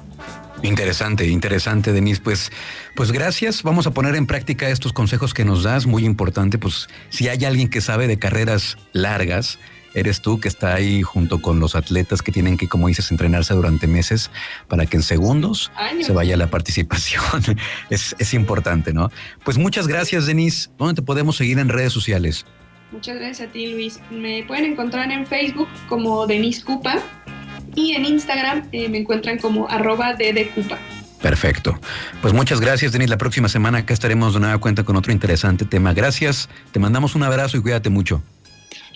Interesante, 0.62 1.26
interesante, 1.28 1.92
Denise. 1.92 2.20
Pues, 2.22 2.50
pues 2.94 3.12
gracias. 3.12 3.62
Vamos 3.62 3.86
a 3.86 3.90
poner 3.90 4.16
en 4.16 4.26
práctica 4.26 4.70
estos 4.70 4.92
consejos 4.92 5.34
que 5.34 5.44
nos 5.44 5.64
das. 5.64 5.86
Muy 5.86 6.04
importante, 6.04 6.58
pues 6.58 6.88
si 7.10 7.28
hay 7.28 7.44
alguien 7.44 7.68
que 7.68 7.80
sabe 7.80 8.06
de 8.06 8.18
carreras 8.18 8.78
largas, 8.92 9.58
eres 9.96 10.20
tú 10.20 10.38
que 10.38 10.48
está 10.48 10.74
ahí 10.74 11.02
junto 11.02 11.40
con 11.40 11.58
los 11.58 11.74
atletas 11.74 12.22
que 12.22 12.30
tienen 12.30 12.56
que, 12.56 12.68
como 12.68 12.86
dices, 12.88 13.10
entrenarse 13.10 13.54
durante 13.54 13.86
meses 13.86 14.30
para 14.68 14.86
que 14.86 14.98
en 14.98 15.02
segundos 15.02 15.72
se 16.00 16.12
vaya 16.12 16.36
la 16.36 16.48
participación. 16.48 17.22
es, 17.90 18.14
es 18.18 18.34
importante, 18.34 18.92
¿no? 18.92 19.10
Pues 19.44 19.58
muchas 19.58 19.88
gracias, 19.88 20.26
Denise. 20.26 20.70
¿Dónde 20.78 20.94
te 20.94 21.02
podemos 21.02 21.36
seguir 21.36 21.58
en 21.58 21.68
redes 21.68 21.92
sociales? 21.92 22.44
Muchas 22.92 23.16
gracias 23.16 23.48
a 23.48 23.52
ti, 23.52 23.72
Luis. 23.72 24.00
Me 24.10 24.44
pueden 24.46 24.66
encontrar 24.66 25.10
en 25.10 25.26
Facebook 25.26 25.68
como 25.88 26.26
Denise 26.26 26.62
Cupa 26.62 26.98
y 27.74 27.92
en 27.92 28.04
Instagram 28.04 28.68
eh, 28.72 28.88
me 28.88 28.98
encuentran 28.98 29.38
como 29.38 29.68
arroba 29.68 30.14
ddcupa. 30.14 30.78
Perfecto. 31.22 31.80
Pues 32.20 32.34
muchas 32.34 32.60
gracias, 32.60 32.92
Denis. 32.92 33.08
La 33.08 33.18
próxima 33.18 33.48
semana 33.48 33.78
acá 33.78 33.94
estaremos 33.94 34.34
de 34.34 34.40
nueva 34.40 34.58
cuenta 34.58 34.84
con 34.84 34.96
otro 34.96 35.12
interesante 35.12 35.64
tema. 35.64 35.94
Gracias. 35.94 36.48
Te 36.72 36.78
mandamos 36.78 37.14
un 37.14 37.22
abrazo 37.22 37.56
y 37.56 37.62
cuídate 37.62 37.90
mucho. 37.90 38.22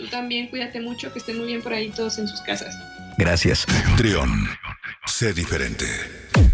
Tú 0.00 0.06
también, 0.06 0.48
cuídate 0.48 0.80
mucho, 0.80 1.12
que 1.12 1.18
estén 1.18 1.36
muy 1.36 1.48
bien 1.48 1.60
por 1.60 1.74
ahí 1.74 1.90
todos 1.90 2.18
en 2.18 2.26
sus 2.26 2.40
casas. 2.40 2.74
Gracias. 3.18 3.66
Trión, 3.98 4.48
sé 5.04 5.34
diferente. 5.34 5.84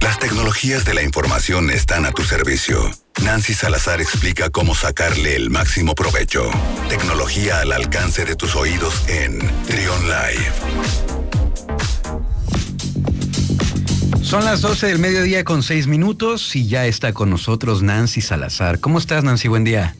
Las 0.00 0.18
tecnologías 0.18 0.84
de 0.84 0.94
la 0.94 1.02
información 1.04 1.70
están 1.70 2.06
a 2.06 2.10
tu 2.10 2.24
servicio. 2.24 2.90
Nancy 3.22 3.54
Salazar 3.54 4.00
explica 4.00 4.50
cómo 4.50 4.74
sacarle 4.74 5.36
el 5.36 5.50
máximo 5.50 5.94
provecho. 5.94 6.50
Tecnología 6.88 7.60
al 7.60 7.70
alcance 7.70 8.24
de 8.24 8.34
tus 8.34 8.56
oídos 8.56 9.08
en 9.08 9.38
Trión 9.68 10.02
Live. 10.08 10.52
Son 14.22 14.44
las 14.44 14.60
12 14.60 14.88
del 14.88 14.98
mediodía 14.98 15.44
con 15.44 15.62
6 15.62 15.86
minutos 15.86 16.56
y 16.56 16.66
ya 16.66 16.86
está 16.86 17.12
con 17.12 17.30
nosotros 17.30 17.84
Nancy 17.84 18.22
Salazar. 18.22 18.80
¿Cómo 18.80 18.98
estás, 18.98 19.22
Nancy? 19.22 19.46
Buen 19.46 19.62
día. 19.62 19.94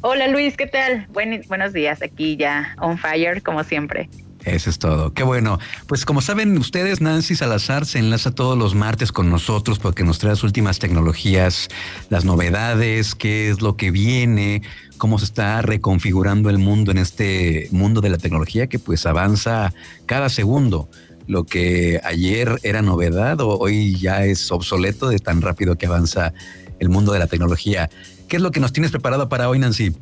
Hola, 0.00 0.28
Luis, 0.28 0.56
¿qué 0.56 0.68
tal? 0.68 1.08
buenos 1.12 1.72
días, 1.72 2.02
aquí 2.02 2.36
ya 2.36 2.76
on 2.80 2.98
fire, 2.98 3.42
como 3.42 3.64
siempre. 3.64 4.08
Eso 4.44 4.70
es 4.70 4.78
todo. 4.78 5.12
Qué 5.12 5.24
bueno. 5.24 5.58
Pues 5.88 6.04
como 6.04 6.20
saben 6.20 6.56
ustedes, 6.56 7.00
Nancy 7.00 7.34
Salazar 7.34 7.84
se 7.84 7.98
enlaza 7.98 8.30
todos 8.30 8.56
los 8.56 8.76
martes 8.76 9.10
con 9.10 9.28
nosotros 9.28 9.80
porque 9.80 10.04
nos 10.04 10.20
trae 10.20 10.32
las 10.32 10.44
últimas 10.44 10.78
tecnologías, 10.78 11.68
las 12.10 12.24
novedades, 12.24 13.16
qué 13.16 13.50
es 13.50 13.60
lo 13.60 13.76
que 13.76 13.90
viene, 13.90 14.62
cómo 14.98 15.18
se 15.18 15.24
está 15.24 15.60
reconfigurando 15.62 16.48
el 16.48 16.58
mundo 16.58 16.92
en 16.92 16.98
este 16.98 17.68
mundo 17.72 18.00
de 18.00 18.10
la 18.10 18.18
tecnología 18.18 18.68
que 18.68 18.78
pues 18.78 19.04
avanza 19.04 19.74
cada 20.06 20.28
segundo 20.28 20.88
lo 21.26 21.44
que 21.44 22.00
ayer 22.04 22.58
era 22.62 22.80
novedad 22.80 23.40
o 23.42 23.58
hoy 23.58 23.98
ya 23.98 24.24
es 24.24 24.50
obsoleto 24.50 25.08
de 25.10 25.18
tan 25.18 25.42
rápido 25.42 25.76
que 25.76 25.86
avanza 25.86 26.32
el 26.78 26.88
mundo 26.88 27.12
de 27.12 27.18
la 27.18 27.26
tecnología. 27.26 27.90
¿Qué 28.28 28.36
es 28.36 28.42
lo 28.42 28.50
que 28.50 28.60
nos 28.60 28.72
tienes 28.72 28.90
preparado 28.90 29.28
para 29.28 29.48
hoy, 29.48 29.58
Nancy? 29.58 29.96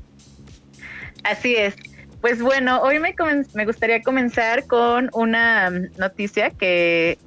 Así 1.25 1.57
es. 1.57 1.75
Pues 2.21 2.41
bueno, 2.43 2.81
hoy 2.81 2.99
me, 2.99 3.15
me 3.55 3.65
gustaría 3.67 4.03
comenzar 4.03 4.67
con 4.67 5.11
una 5.13 5.71
noticia 5.71 6.51
que 6.51 7.19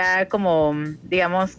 ha 0.00 0.26
como, 0.26 0.74
digamos, 1.02 1.56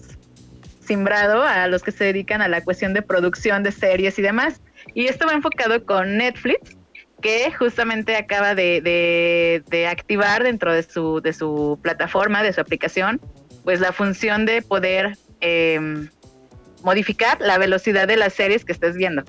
simbrado 0.86 1.44
a 1.44 1.68
los 1.68 1.84
que 1.84 1.92
se 1.92 2.06
dedican 2.06 2.42
a 2.42 2.48
la 2.48 2.64
cuestión 2.64 2.94
de 2.94 3.02
producción 3.02 3.64
de 3.64 3.72
series 3.72 4.18
y 4.20 4.22
demás. 4.22 4.62
Y 4.94 5.08
esto 5.08 5.26
va 5.26 5.34
enfocado 5.34 5.84
con 5.86 6.18
Netflix, 6.18 6.78
que 7.22 7.52
justamente 7.52 8.16
acaba 8.16 8.56
de, 8.56 9.64
activar 9.90 10.44
dentro 10.44 10.74
de 10.74 10.84
su, 10.84 11.22
de 11.22 11.34
su 11.34 11.80
plataforma, 11.82 12.44
de 12.44 12.54
su 12.54 12.62
aplicación, 12.62 13.20
pues 13.64 13.80
la 13.80 13.92
función 13.92 14.46
de 14.46 14.62
poder 14.62 15.18
em, 15.40 16.10
modificar 16.86 17.42
la 17.42 17.58
velocidad 17.58 18.08
de 18.08 18.15
las 18.15 18.34
series 18.34 18.63
que 18.63 18.72
estés 18.72 18.96
viendo. 18.96 19.24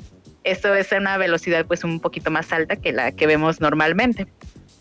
Esto 0.44 0.74
es 0.74 0.92
una 0.92 1.16
velocidad 1.16 1.64
pues 1.66 1.82
un 1.82 1.98
poquito 2.00 2.30
más 2.30 2.52
alta 2.52 2.76
que 2.76 2.92
la 2.92 3.12
que 3.12 3.26
vemos 3.26 3.60
normalmente. 3.60 4.26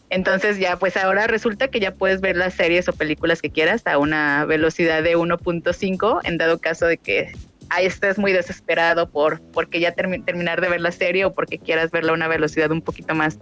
Entonces 0.10 0.60
ya 0.60 0.77
pues 0.77 0.98
ahora 0.98 1.25
resulta 1.25 1.70
que 1.70 1.79
ya 1.79 1.96
puedes 1.96 2.20
ver 2.20 2.36
las 2.36 2.53
series 2.53 2.88
o 2.89 2.94
películas 2.94 3.41
que 3.41 3.50
quieras 3.50 3.82
a 3.86 3.98
una 3.98 4.44
velocidad 4.46 5.01
de 5.01 5.17
1.5 5.17 6.20
en 6.25 6.38
dado 6.38 6.60
caso 6.60 6.86
de 6.86 6.98
que 6.98 7.32
ahí 7.70 7.86
estés 7.86 8.17
muy 8.20 8.34
desesperado 8.34 9.10
por 9.10 9.41
porque 9.53 9.79
ya 9.79 9.94
terminar 9.94 10.60
de 10.60 10.70
ver 10.70 10.82
la 10.82 10.91
serie 10.91 11.24
o 11.25 11.34
porque 11.34 11.58
quieras 11.58 11.91
verla 11.91 12.12
a 12.12 12.15
una 12.15 12.27
velocidad 12.27 12.70
un 12.72 12.82
poquito 12.82 13.15
más, 13.15 13.39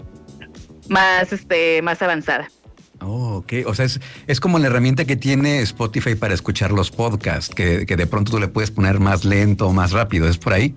más, 0.90 1.34
este, 1.34 1.82
más 1.82 2.02
avanzada. 2.04 2.48
Oh, 3.04 3.38
ok. 3.38 3.54
O 3.66 3.76
sea, 3.76 3.86
es, 3.86 4.40
como 4.40 4.60
la 4.60 4.68
herramienta 4.68 5.06
que 5.06 5.16
tiene 5.16 5.62
Spotify 5.62 6.16
para 6.16 6.34
escuchar 6.34 6.72
los 6.72 6.92
podcasts, 6.92 7.54
que, 7.54 7.86
que 7.86 7.96
de 7.96 8.08
pronto 8.08 8.32
tú 8.32 8.40
le 8.40 8.48
puedes 8.48 8.72
poner 8.72 9.00
más 9.00 9.26
lento 9.26 9.68
o 9.68 9.74
más 9.74 9.92
rápido. 9.92 10.28
¿Es 10.28 10.38
por 10.38 10.54
ahí? 10.54 10.76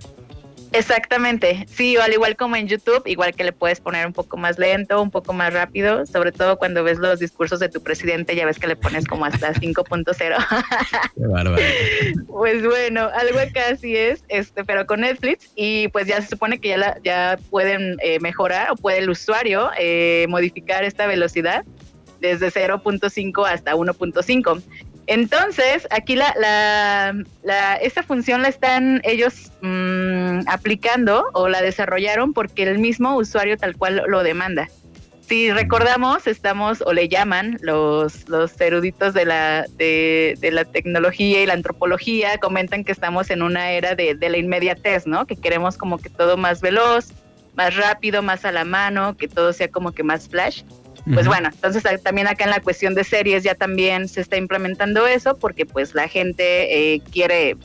Exactamente, 0.73 1.65
sí, 1.71 1.97
al 1.97 2.13
igual 2.13 2.37
como 2.37 2.57
en 2.57 2.69
YouTube, 2.69 3.03
igual 3.07 3.35
que 3.35 3.45
le 3.45 3.53
puedes 3.53 3.81
poner 3.81 4.07
un 4.07 4.13
poco 4.13 4.37
más 4.37 4.59
lento, 4.59 5.01
un 5.01 5.11
poco 5.11 5.33
más 5.33 5.55
rápido, 5.55 6.05
sobre 6.05 6.33
todo 6.33 6.59
cuando 6.59 6.85
ves 6.85 6.99
los 6.99 7.19
discursos 7.19 7.61
de 7.61 7.71
tu 7.71 7.83
presidente, 7.83 8.37
ya 8.37 8.45
ves 8.45 8.59
que 8.59 8.67
le 8.67 8.77
pones 8.77 9.07
como 9.07 9.25
hasta 9.25 9.53
5.0. 9.55 12.27
pues 12.27 12.63
bueno, 12.63 13.09
algo 13.15 13.39
acá 13.39 13.69
así 13.73 13.97
es, 13.97 14.23
este, 14.29 14.65
pero 14.65 14.87
con 14.87 15.01
Netflix 15.01 15.51
y 15.55 15.89
pues 15.89 16.07
ya 16.07 16.21
se 16.21 16.29
supone 16.29 16.59
que 16.59 16.69
ya, 16.69 16.99
ya 17.03 17.39
pueden 17.49 17.97
eh, 18.03 18.21
mejorar 18.21 18.71
o 18.71 18.77
puede 18.77 18.99
el 18.99 19.09
usuario 19.09 19.71
eh, 19.79 20.27
modificar 20.29 20.85
esta 20.85 21.07
velocidad 21.07 21.65
desde 22.21 22.51
0.5 22.51 23.49
hasta 23.49 23.75
1.5. 23.75 24.63
Entonces, 25.07 25.87
aquí 25.91 26.17
la, 26.17 26.35
la, 27.43 27.77
esta 27.77 28.03
función 28.03 28.43
la 28.43 28.49
están 28.49 29.01
ellos 29.05 29.53
mm, 29.63 30.49
aplicando 30.49 31.31
o 31.33 31.49
la 31.49 31.63
desarrollaron 31.63 32.33
porque 32.33 32.65
el 32.65 32.79
mismo 32.79 33.17
usuario 33.17 33.57
tal 33.57 33.77
cual 33.77 34.03
lo 34.09 34.23
demanda. 34.25 34.69
Si 35.29 35.51
recordamos, 35.51 36.27
estamos 36.29 36.83
o 36.83 36.93
le 36.93 37.09
llaman 37.09 37.59
los, 37.61 38.29
los 38.29 38.61
eruditos 38.61 39.13
de 39.13 39.25
la, 39.25 39.67
de, 39.77 40.39
la 40.53 40.65
tecnología 40.65 41.43
y 41.43 41.47
la 41.47 41.55
antropología, 41.55 42.39
comentan 42.39 42.85
que 42.85 42.93
estamos 42.93 43.31
en 43.31 43.43
una 43.43 43.73
era 43.73 43.97
de, 43.97 44.15
de 44.15 44.29
la 44.29 44.39
inmediatez, 44.39 45.07
¿no? 45.07 45.27
Que 45.27 45.35
queremos 45.35 45.77
como 45.77 45.99
que 45.99 46.11
todo 46.11 46.37
más 46.37 46.61
veloz, 46.61 47.09
más 47.57 47.75
rápido, 47.75 48.23
más 48.23 48.45
a 48.45 48.53
la 48.53 48.65
mano, 48.65 49.17
que 49.17 49.27
todo 49.27 49.53
sea 49.53 49.69
como 49.69 49.91
que 49.91 50.05
más 50.05 50.29
flash. 50.29 50.63
Pues 51.13 51.29
bueno, 51.29 51.51
entonces 51.53 51.85
también 52.03 52.27
acá 52.27 52.45
en 52.45 52.51
la 52.51 52.61
cuestión 52.61 52.95
de 52.95 53.05
series 53.05 53.45
ya 53.45 53.55
también 53.55 54.09
se 54.09 54.21
está 54.21 54.37
implementando 54.37 55.07
eso 55.07 55.39
porque 55.39 55.65
pues 55.65 55.95
la 55.95 56.09
gente 56.09 56.95
eh, 56.95 57.01
quiere 57.13 57.51
eh, 57.51 57.57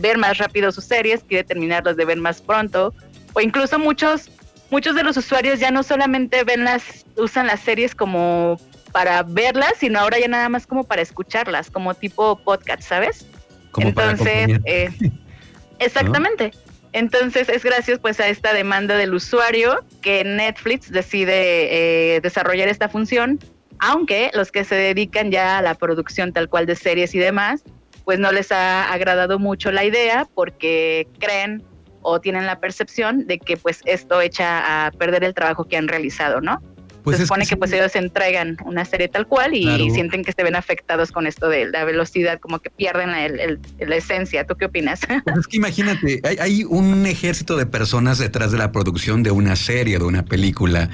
ver 0.00 0.18
más 0.18 0.38
rápido 0.38 0.72
sus 0.72 0.84
series, 0.84 1.22
quiere 1.22 1.44
terminarlas 1.44 1.96
de 1.96 2.04
ver 2.04 2.18
más 2.18 2.42
pronto 2.42 2.92
o 3.34 3.40
incluso 3.40 3.78
muchos 3.78 4.30
muchos 4.70 4.96
de 4.96 5.04
los 5.04 5.16
usuarios 5.16 5.60
ya 5.60 5.70
no 5.70 5.82
solamente 5.82 6.42
ven 6.42 6.64
las 6.64 7.06
usan 7.16 7.46
las 7.46 7.60
series 7.60 7.94
como 7.94 8.58
para 8.90 9.22
verlas, 9.22 9.74
sino 9.78 10.00
ahora 10.00 10.18
ya 10.18 10.28
nada 10.28 10.48
más 10.48 10.66
como 10.66 10.84
para 10.84 11.02
escucharlas, 11.02 11.70
como 11.70 11.94
tipo 11.94 12.36
podcast, 12.36 12.82
¿sabes? 12.82 13.26
Como 13.70 13.88
Entonces, 13.88 14.60
eh, 14.64 14.90
exactamente. 15.78 16.52
Entonces 16.92 17.48
es 17.48 17.64
gracias 17.64 17.98
pues 17.98 18.20
a 18.20 18.28
esta 18.28 18.52
demanda 18.52 18.96
del 18.96 19.14
usuario 19.14 19.84
que 20.02 20.24
Netflix 20.24 20.90
decide 20.90 22.16
eh, 22.16 22.20
desarrollar 22.20 22.68
esta 22.68 22.88
función, 22.88 23.38
aunque 23.78 24.30
los 24.34 24.52
que 24.52 24.64
se 24.64 24.74
dedican 24.74 25.30
ya 25.30 25.58
a 25.58 25.62
la 25.62 25.74
producción 25.74 26.32
tal 26.32 26.48
cual 26.48 26.66
de 26.66 26.76
series 26.76 27.14
y 27.14 27.18
demás, 27.18 27.64
pues 28.04 28.18
no 28.18 28.30
les 28.30 28.52
ha 28.52 28.92
agradado 28.92 29.38
mucho 29.38 29.72
la 29.72 29.84
idea 29.84 30.26
porque 30.34 31.08
creen 31.18 31.62
o 32.02 32.20
tienen 32.20 32.46
la 32.46 32.58
percepción 32.58 33.26
de 33.26 33.38
que 33.38 33.56
pues 33.56 33.80
esto 33.86 34.20
echa 34.20 34.86
a 34.86 34.90
perder 34.90 35.24
el 35.24 35.34
trabajo 35.34 35.64
que 35.64 35.76
han 35.76 35.88
realizado, 35.88 36.40
¿no? 36.40 36.60
Pues 37.02 37.16
se 37.16 37.24
supone 37.24 37.46
que, 37.46 37.56
pues 37.56 37.72
ellos 37.72 37.94
entregan 37.96 38.56
una 38.64 38.84
serie 38.84 39.08
tal 39.08 39.26
cual 39.26 39.54
y 39.54 39.90
sienten 39.90 40.24
que 40.24 40.32
se 40.32 40.42
ven 40.42 40.54
afectados 40.54 41.10
con 41.10 41.26
esto 41.26 41.48
de 41.48 41.66
la 41.66 41.84
velocidad, 41.84 42.38
como 42.38 42.60
que 42.60 42.70
pierden 42.70 43.10
la, 43.10 43.96
esencia. 43.96 44.46
¿Tú 44.46 44.54
qué 44.56 44.66
opinas? 44.66 45.00
Pues 45.24 45.36
es 45.38 45.46
que 45.46 45.56
imagínate, 45.56 46.20
hay, 46.40 46.64
un 46.64 47.06
ejército 47.06 47.56
de 47.56 47.66
personas 47.66 48.18
detrás 48.18 48.50
de 48.52 48.58
la 48.58 48.72
producción 48.72 49.22
de 49.22 49.30
una 49.30 49.56
serie, 49.56 49.98
de 49.98 50.04
una 50.04 50.24
película 50.24 50.90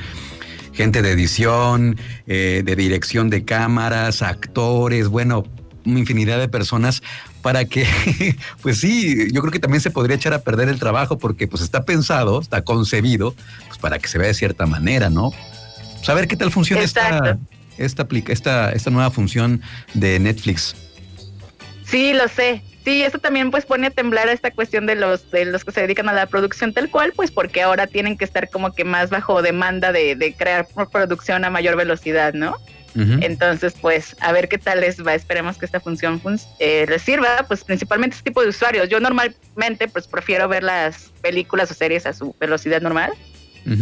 gente 0.73 1.03
de 1.03 1.11
edición, 1.11 1.97
eh, 2.27 2.63
de 2.65 2.77
dirección 2.77 3.31
de 3.31 3.45
cámaras, 3.45 4.23
actores, 4.23 5.09
bueno, 5.09 5.45
una 5.85 5.99
infinidad 5.99 6.39
de 6.39 6.49
personas 6.49 7.03
para 7.43 7.65
que, 7.65 7.87
pues 8.63 8.79
sí, 8.79 9.33
yo 9.33 9.41
creo 9.41 9.53
que 9.53 9.59
también 9.59 9.81
se 9.81 9.91
podría 9.91 10.17
echar 10.17 10.35
a 10.35 10.41
perder 10.41 10.69
el 10.69 10.79
trabajo 10.79 11.19
porque 11.19 11.47
pues 11.47 11.63
está 11.63 11.85
pensado, 11.85 12.41
está 12.41 12.63
concebido, 12.63 13.35
pues 13.67 13.79
para 13.79 13.99
que 13.99 14.09
se 14.09 14.19
vea 14.19 14.29
de 14.29 14.35
cierta 14.35 14.67
manera, 14.67 15.11
¿no? 15.11 15.33
Saber 16.03 16.29
qué 16.29 16.37
tal 16.37 16.51
funciona 16.51 16.83
esta, 16.83 17.39
esta, 17.77 18.07
esta, 18.29 18.73
esta 18.73 18.91
nueva 18.91 19.11
función 19.11 19.63
de 19.95 20.19
Netflix. 20.19 20.75
Sí, 21.85 22.13
lo 22.13 22.29
sé. 22.29 22.63
Sí, 22.85 23.03
eso 23.03 23.19
también 23.19 23.51
pues 23.51 23.67
pone 23.67 23.89
a 23.89 23.91
temblar 23.91 24.29
a 24.29 24.33
esta 24.33 24.51
cuestión 24.51 24.87
de 24.87 24.95
los 24.95 25.31
de 25.31 25.45
los 25.45 25.63
que 25.65 25.73
se 25.73 25.83
dedican 25.83 26.09
a 26.09 26.15
la 26.15 26.27
producción 26.27 26.73
tal 26.73 26.89
cual, 26.89 27.13
pues 27.15 27.31
porque 27.31 27.61
ahora 27.61 27.87
tienen 27.87 28.17
que 28.17 28.25
estar 28.25 28.49
como 28.49 28.73
que 28.75 28.85
más 28.85 29.11
bajo 29.11 29.43
demanda 29.43 29.93
de, 29.93 30.17
de 30.17 30.33
crear 30.33 30.67
producción 30.91 31.45
a 31.45 31.51
mayor 31.51 31.77
velocidad, 31.77 32.33
¿no? 32.33 32.57
Entonces, 33.21 33.75
pues, 33.81 34.17
a 34.21 34.33
ver 34.33 34.49
qué 34.49 34.59
tal 34.59 34.81
les 34.81 35.05
va. 35.07 35.15
Esperemos 35.15 35.57
que 35.57 35.67
esta 35.67 35.79
función 35.79 36.21
eh, 36.59 36.85
les 36.89 37.03
sirva, 37.03 37.45
pues, 37.47 37.63
principalmente 37.63 38.17
este 38.17 38.31
tipo 38.31 38.43
de 38.43 38.49
usuarios. 38.49 38.89
Yo 38.89 38.99
normalmente, 38.99 39.87
pues, 39.87 40.09
prefiero 40.09 40.49
ver 40.49 40.65
las 40.65 41.13
películas 41.21 41.71
o 41.71 41.75
series 41.75 42.07
a 42.07 42.13
su 42.13 42.35
velocidad 42.41 42.81
normal, 42.81 43.13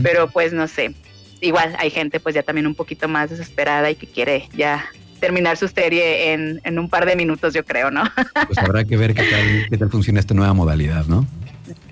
pero 0.02 0.28
pues, 0.28 0.52
no 0.52 0.68
sé. 0.68 0.94
Igual 1.40 1.74
hay 1.78 1.90
gente 1.90 2.20
pues 2.20 2.34
ya 2.34 2.42
también 2.42 2.66
un 2.66 2.74
poquito 2.74 3.08
más 3.08 3.30
desesperada 3.30 3.90
y 3.90 3.94
que 3.96 4.06
quiere 4.06 4.48
ya 4.54 4.86
terminar 5.20 5.56
su 5.56 5.68
serie 5.68 6.32
en, 6.32 6.60
en 6.64 6.78
un 6.78 6.88
par 6.88 7.06
de 7.06 7.16
minutos, 7.16 7.54
yo 7.54 7.64
creo, 7.64 7.90
¿no? 7.90 8.04
Pues 8.46 8.58
habrá 8.58 8.84
que 8.84 8.96
ver 8.96 9.14
qué 9.14 9.22
tal, 9.22 9.66
qué 9.70 9.78
tal 9.78 9.90
funciona 9.90 10.20
esta 10.20 10.34
nueva 10.34 10.52
modalidad, 10.52 11.06
¿no? 11.06 11.26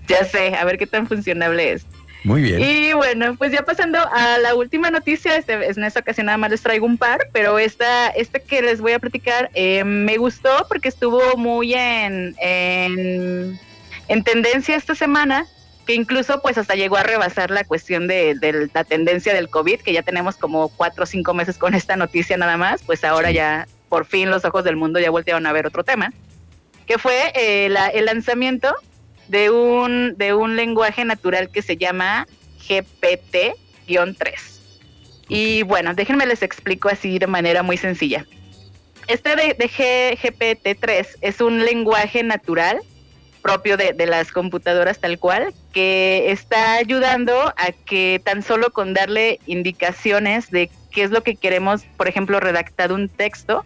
Ya 0.06 0.24
sé, 0.24 0.54
a 0.54 0.64
ver 0.64 0.78
qué 0.78 0.86
tan 0.86 1.06
funcionable 1.06 1.72
es. 1.72 1.86
Muy 2.24 2.40
bien. 2.40 2.60
Y 2.60 2.94
bueno, 2.94 3.36
pues 3.36 3.52
ya 3.52 3.64
pasando 3.64 3.98
a 3.98 4.38
la 4.38 4.54
última 4.54 4.90
noticia, 4.90 5.36
este, 5.36 5.52
en 5.52 5.84
esta 5.84 6.00
ocasión 6.00 6.26
nada 6.26 6.38
más 6.38 6.50
les 6.50 6.62
traigo 6.62 6.86
un 6.86 6.96
par, 6.96 7.28
pero 7.32 7.58
esta, 7.58 8.08
este 8.08 8.40
que 8.40 8.62
les 8.62 8.80
voy 8.80 8.92
a 8.92 8.98
platicar 8.98 9.50
eh, 9.54 9.84
me 9.84 10.16
gustó 10.16 10.66
porque 10.66 10.88
estuvo 10.88 11.20
muy 11.36 11.74
en, 11.74 12.34
en, 12.40 13.60
en, 14.08 14.24
tendencia 14.24 14.74
esta 14.74 14.94
semana, 14.94 15.46
que 15.86 15.94
incluso 15.94 16.40
pues 16.40 16.58
hasta 16.58 16.74
llegó 16.74 16.96
a 16.96 17.02
rebasar 17.02 17.50
la 17.50 17.64
cuestión 17.64 18.06
de, 18.06 18.34
de, 18.34 18.68
la 18.72 18.84
tendencia 18.84 19.34
del 19.34 19.48
COVID, 19.48 19.80
que 19.80 19.92
ya 19.92 20.02
tenemos 20.02 20.36
como 20.36 20.68
cuatro 20.68 21.04
o 21.04 21.06
cinco 21.06 21.34
meses 21.34 21.58
con 21.58 21.74
esta 21.74 21.96
noticia 21.96 22.36
nada 22.36 22.56
más, 22.56 22.82
pues 22.82 23.04
ahora 23.04 23.28
sí. 23.28 23.34
ya 23.34 23.68
por 23.88 24.06
fin 24.06 24.30
los 24.30 24.44
ojos 24.44 24.64
del 24.64 24.76
mundo 24.76 24.98
ya 24.98 25.10
voltearon 25.10 25.46
a 25.46 25.52
ver 25.52 25.66
otro 25.66 25.84
tema, 25.84 26.12
que 26.86 26.98
fue 26.98 27.32
eh, 27.34 27.68
la, 27.68 27.88
el 27.88 28.06
lanzamiento 28.06 28.74
de 29.28 29.50
un, 29.50 30.16
de 30.16 30.34
un 30.34 30.56
lenguaje 30.56 31.04
natural 31.04 31.50
que 31.50 31.62
se 31.62 31.76
llama 31.76 32.26
GPT-3. 32.68 34.34
Y 35.28 35.62
bueno, 35.62 35.94
déjenme 35.94 36.26
les 36.26 36.42
explico 36.42 36.88
así 36.88 37.18
de 37.18 37.26
manera 37.26 37.62
muy 37.62 37.76
sencilla. 37.76 38.26
Este 39.06 39.36
de, 39.36 39.54
de 39.54 39.68
GPT-3 39.68 41.06
es 41.20 41.40
un 41.40 41.64
lenguaje 41.64 42.22
natural 42.22 42.80
propio 43.44 43.76
de, 43.76 43.94
las 44.06 44.32
computadoras 44.32 44.98
tal 44.98 45.18
cual, 45.18 45.52
que 45.74 46.32
está 46.32 46.76
ayudando 46.76 47.52
a 47.58 47.72
que 47.84 48.18
tan 48.24 48.42
solo 48.42 48.70
con 48.70 48.94
darle 48.94 49.38
indicaciones 49.46 50.50
de 50.50 50.70
qué 50.90 51.02
es 51.02 51.10
lo 51.10 51.22
que 51.22 51.36
queremos, 51.36 51.82
por 51.98 52.08
ejemplo, 52.08 52.40
redactar 52.40 52.90
un 52.90 53.10
texto, 53.10 53.62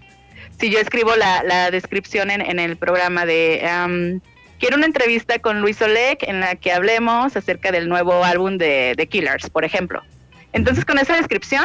si 0.58 0.68
yo 0.68 0.80
escribo 0.80 1.14
la, 1.14 1.70
descripción 1.70 2.32
en, 2.32 2.58
el 2.58 2.76
programa 2.76 3.24
de... 3.24 4.20
Quiero 4.58 4.76
una 4.76 4.86
entrevista 4.86 5.38
con 5.38 5.60
Luis 5.60 5.80
Oleg 5.80 6.18
en 6.22 6.40
la 6.40 6.56
que 6.56 6.72
hablemos 6.72 7.36
acerca 7.36 7.70
del 7.70 7.88
nuevo 7.88 8.24
álbum 8.24 8.58
de, 8.58 8.94
de 8.96 9.06
Killers, 9.06 9.48
por 9.48 9.64
ejemplo. 9.64 10.02
Entonces, 10.52 10.84
con 10.84 10.98
esa 10.98 11.14
descripción, 11.16 11.64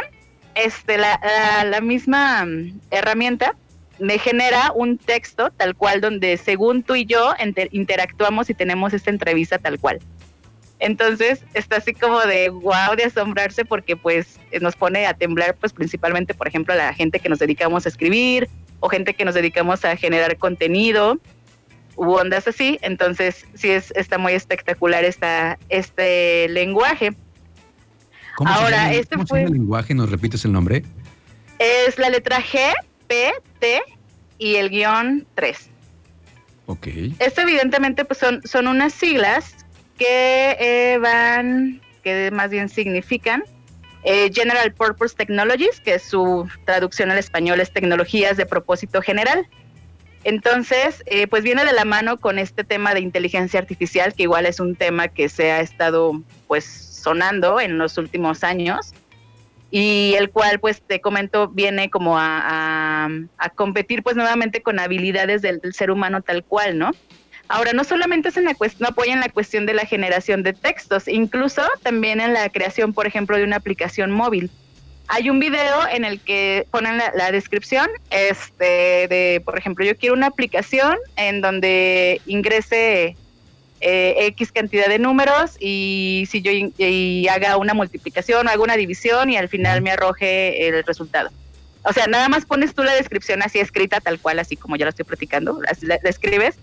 este, 0.54 1.00
la, 1.00 1.20
la, 1.66 1.82
misma 1.82 2.46
herramienta 2.92 3.56
me 4.00 4.18
genera 4.18 4.72
un 4.74 4.98
texto 4.98 5.52
tal 5.52 5.76
cual 5.76 6.02
donde 6.02 6.38
según 6.38 6.84
tú 6.84 6.96
y 6.96 7.06
yo 7.06 7.34
inter 7.44 7.70
interactuamos 7.72 8.50
y 8.50 8.54
tenemos 8.54 8.94
esta 8.94 9.10
entrevista 9.10 9.58
tal 9.58 9.80
cual. 9.80 10.00
Entonces 10.80 11.46
está 11.54 11.78
así 11.78 11.94
como 11.94 12.20
de 12.22 12.50
wow, 12.50 12.96
de 12.98 13.06
asombrarse 13.06 13.64
porque 13.64 13.96
pues 13.96 14.40
nos 14.62 14.76
pone 14.76 15.06
a 15.06 15.14
temblar 15.14 15.56
pues 15.56 15.72
principalmente 15.72 16.34
por 16.34 16.48
ejemplo 16.48 16.74
a 16.74 16.78
la 16.78 16.94
gente 16.94 17.20
que 17.20 17.30
nos 17.30 17.40
dedicamos 17.40 17.86
a 17.86 17.90
escribir 17.90 18.50
o 18.80 18.90
gente 18.90 19.14
que 19.14 19.24
nos 19.24 19.36
dedicamos 19.36 19.86
a 19.86 19.96
generar 19.96 20.38
contenido 20.38 21.20
u 21.96 22.12
ondas 22.14 22.48
así. 22.48 22.80
Entonces 22.82 23.46
sí 23.54 23.70
es, 23.70 23.92
está 23.96 24.18
muy 24.18 24.34
espectacular 24.34 25.06
esta, 25.06 25.58
este 25.70 26.50
lenguaje. 26.50 27.16
¿Cómo 28.36 28.50
Ahora, 28.50 28.90
se 28.90 29.00
este 29.00 29.16
¿cómo 29.16 29.28
fue... 29.28 29.40
Se 29.40 29.44
llama 29.46 29.56
el 29.56 29.62
lenguaje? 29.62 29.94
¿Nos 29.94 30.10
repites 30.10 30.44
el 30.46 30.52
nombre? 30.52 30.84
Es 31.60 31.98
la 31.98 32.10
letra 32.10 32.42
G, 32.42 32.74
P, 33.08 33.34
T 33.60 33.82
y 34.38 34.56
el 34.56 34.70
guion 34.70 35.26
3. 35.36 35.70
Ok. 36.66 36.88
Esto 37.20 37.42
evidentemente 37.42 38.06
pues 38.06 38.20
son, 38.20 38.42
son 38.44 38.68
unas 38.68 38.94
siglas 38.94 39.56
que 39.98 40.58
eh, 40.60 40.98
van, 41.00 41.82
que 42.04 42.32
más 42.32 42.50
bien 42.50 42.70
significan 42.70 43.44
eh, 44.04 44.32
General 44.34 44.74
Purpose 44.74 45.16
Technologies, 45.16 45.80
que 45.80 45.98
su 46.00 46.48
traducción 46.66 47.12
al 47.12 47.18
español 47.18 47.60
es 47.60 47.72
tecnologías 47.72 48.38
de 48.38 48.46
propósito 48.46 49.02
general. 49.02 49.48
Entonces, 50.26 51.04
eh, 51.06 51.28
pues 51.28 51.44
viene 51.44 51.66
de 51.66 51.74
la 51.74 51.86
mano 51.86 52.20
con 52.20 52.40
este 52.40 52.64
tema 52.64 52.94
de 52.94 53.02
inteligencia 53.02 53.60
artificial, 53.60 54.14
que 54.14 54.24
igual 54.24 54.46
es 54.46 54.60
un 54.60 54.76
tema 54.76 55.10
que 55.10 55.30
se 55.30 55.52
ha 55.52 55.60
estado 55.60 56.22
pues 56.48 56.66
sonando 56.66 57.60
en 57.60 57.78
los 57.78 57.98
últimos 57.98 58.44
años 58.44 58.94
y 59.76 60.14
el 60.20 60.30
cual, 60.30 60.60
pues 60.60 60.84
te 60.84 61.02
comento, 61.02 61.48
viene 61.48 61.90
como 61.90 62.20
a, 62.20 62.42
a, 62.44 63.10
a 63.40 63.50
competir 63.50 64.04
pues 64.04 64.16
nuevamente 64.16 64.62
con 64.62 64.78
habilidades 64.78 65.42
del, 65.42 65.60
del, 65.62 65.74
ser 65.74 65.90
humano 65.90 66.22
tal 66.22 66.44
cual, 66.44 66.78
¿no? 66.78 66.92
Ahora, 67.48 67.74
no 67.74 67.84
solamente 67.84 68.30
es 68.30 68.38
en 68.38 68.46
la 68.46 68.56
no 68.78 68.88
apoya 68.88 69.14
en 69.14 69.20
la 69.20 69.30
cuestión 69.30 69.66
de 69.66 69.74
la 69.74 69.88
generación 69.88 70.44
de 70.44 70.54
textos, 70.54 71.08
incluso 71.08 71.64
también 71.82 72.22
en 72.22 72.34
la 72.34 72.50
creación, 72.50 72.94
por 72.94 73.08
ejemplo, 73.08 73.36
de 73.36 73.46
una 73.46 73.56
aplicación 73.56 74.12
móvil. 74.12 74.52
Hay 75.08 75.32
un 75.32 75.40
video 75.40 75.88
en 75.92 76.06
el 76.06 76.20
que 76.20 76.68
ponen 76.70 77.00
la, 77.00 77.12
la 77.16 77.32
descripción, 77.32 77.88
este, 78.12 79.08
de, 79.08 79.42
por 79.44 79.58
ejemplo, 79.58 79.84
yo 79.84 79.98
quiero 79.98 80.14
una 80.14 80.28
aplicación 80.28 81.00
en 81.16 81.42
donde 81.42 82.22
ingrese 82.28 83.18
eh, 83.84 84.26
X 84.28 84.52
cantidad 84.52 84.88
de 84.88 85.00
números 85.00 85.58
y 85.60 86.28
si 86.30 86.42
yo 86.42 86.52
haga 87.32 87.58
una 87.58 87.74
multiplicación 87.74 88.48
o 88.48 88.50
haga 88.50 88.64
una 88.64 88.78
división 88.78 89.30
y 89.30 89.38
al 89.38 89.50
final 89.50 89.82
me 89.82 89.92
arroje 89.92 90.68
el 90.68 90.84
resultado. 90.84 91.30
O 91.84 91.92
sea, 91.92 92.08
nada 92.08 92.30
más 92.30 92.46
pones 92.46 92.74
tú 92.74 92.84
la 92.84 92.94
descripción 92.94 93.44
así 93.44 93.60
escrita, 93.60 94.00
tal 94.00 94.20
cual, 94.20 94.40
así 94.40 94.56
como 94.56 94.78
ya 94.78 94.86
lo 94.86 94.90
estoy 94.90 95.06
platicando, 95.06 95.60
la, 95.62 96.00
la 96.02 96.10
escribes 96.10 96.56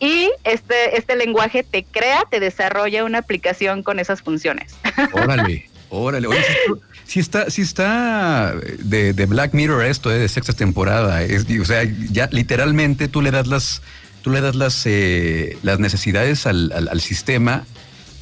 y 0.00 0.30
este, 0.44 0.96
este 0.96 1.16
lenguaje 1.16 1.62
te 1.62 1.84
crea, 1.84 2.24
te 2.30 2.40
desarrolla 2.40 3.04
una 3.04 3.18
aplicación 3.18 3.82
con 3.82 3.98
esas 3.98 4.22
funciones. 4.22 4.74
Órale, 5.12 5.68
órale. 5.88 6.26
Oye, 6.26 6.40
si, 7.04 7.20
está, 7.20 7.50
si 7.50 7.62
está 7.62 8.54
de, 8.80 9.12
de, 9.12 9.26
Black 9.26 9.54
Mirror 9.54 9.84
esto, 9.84 10.10
eh, 10.10 10.18
de 10.18 10.28
sexta 10.28 10.52
temporada, 10.52 11.22
es, 11.22 11.46
o 11.60 11.64
sea, 11.64 11.84
ya 12.10 12.28
literalmente 12.32 13.08
tú 13.08 13.22
le 13.22 13.30
das 13.30 13.46
las, 13.46 13.82
tú 14.24 14.30
le 14.30 14.40
das 14.40 14.54
las, 14.54 14.86
eh, 14.86 15.58
las 15.62 15.78
necesidades 15.78 16.46
al, 16.46 16.72
al, 16.72 16.88
al 16.88 17.00
sistema 17.02 17.66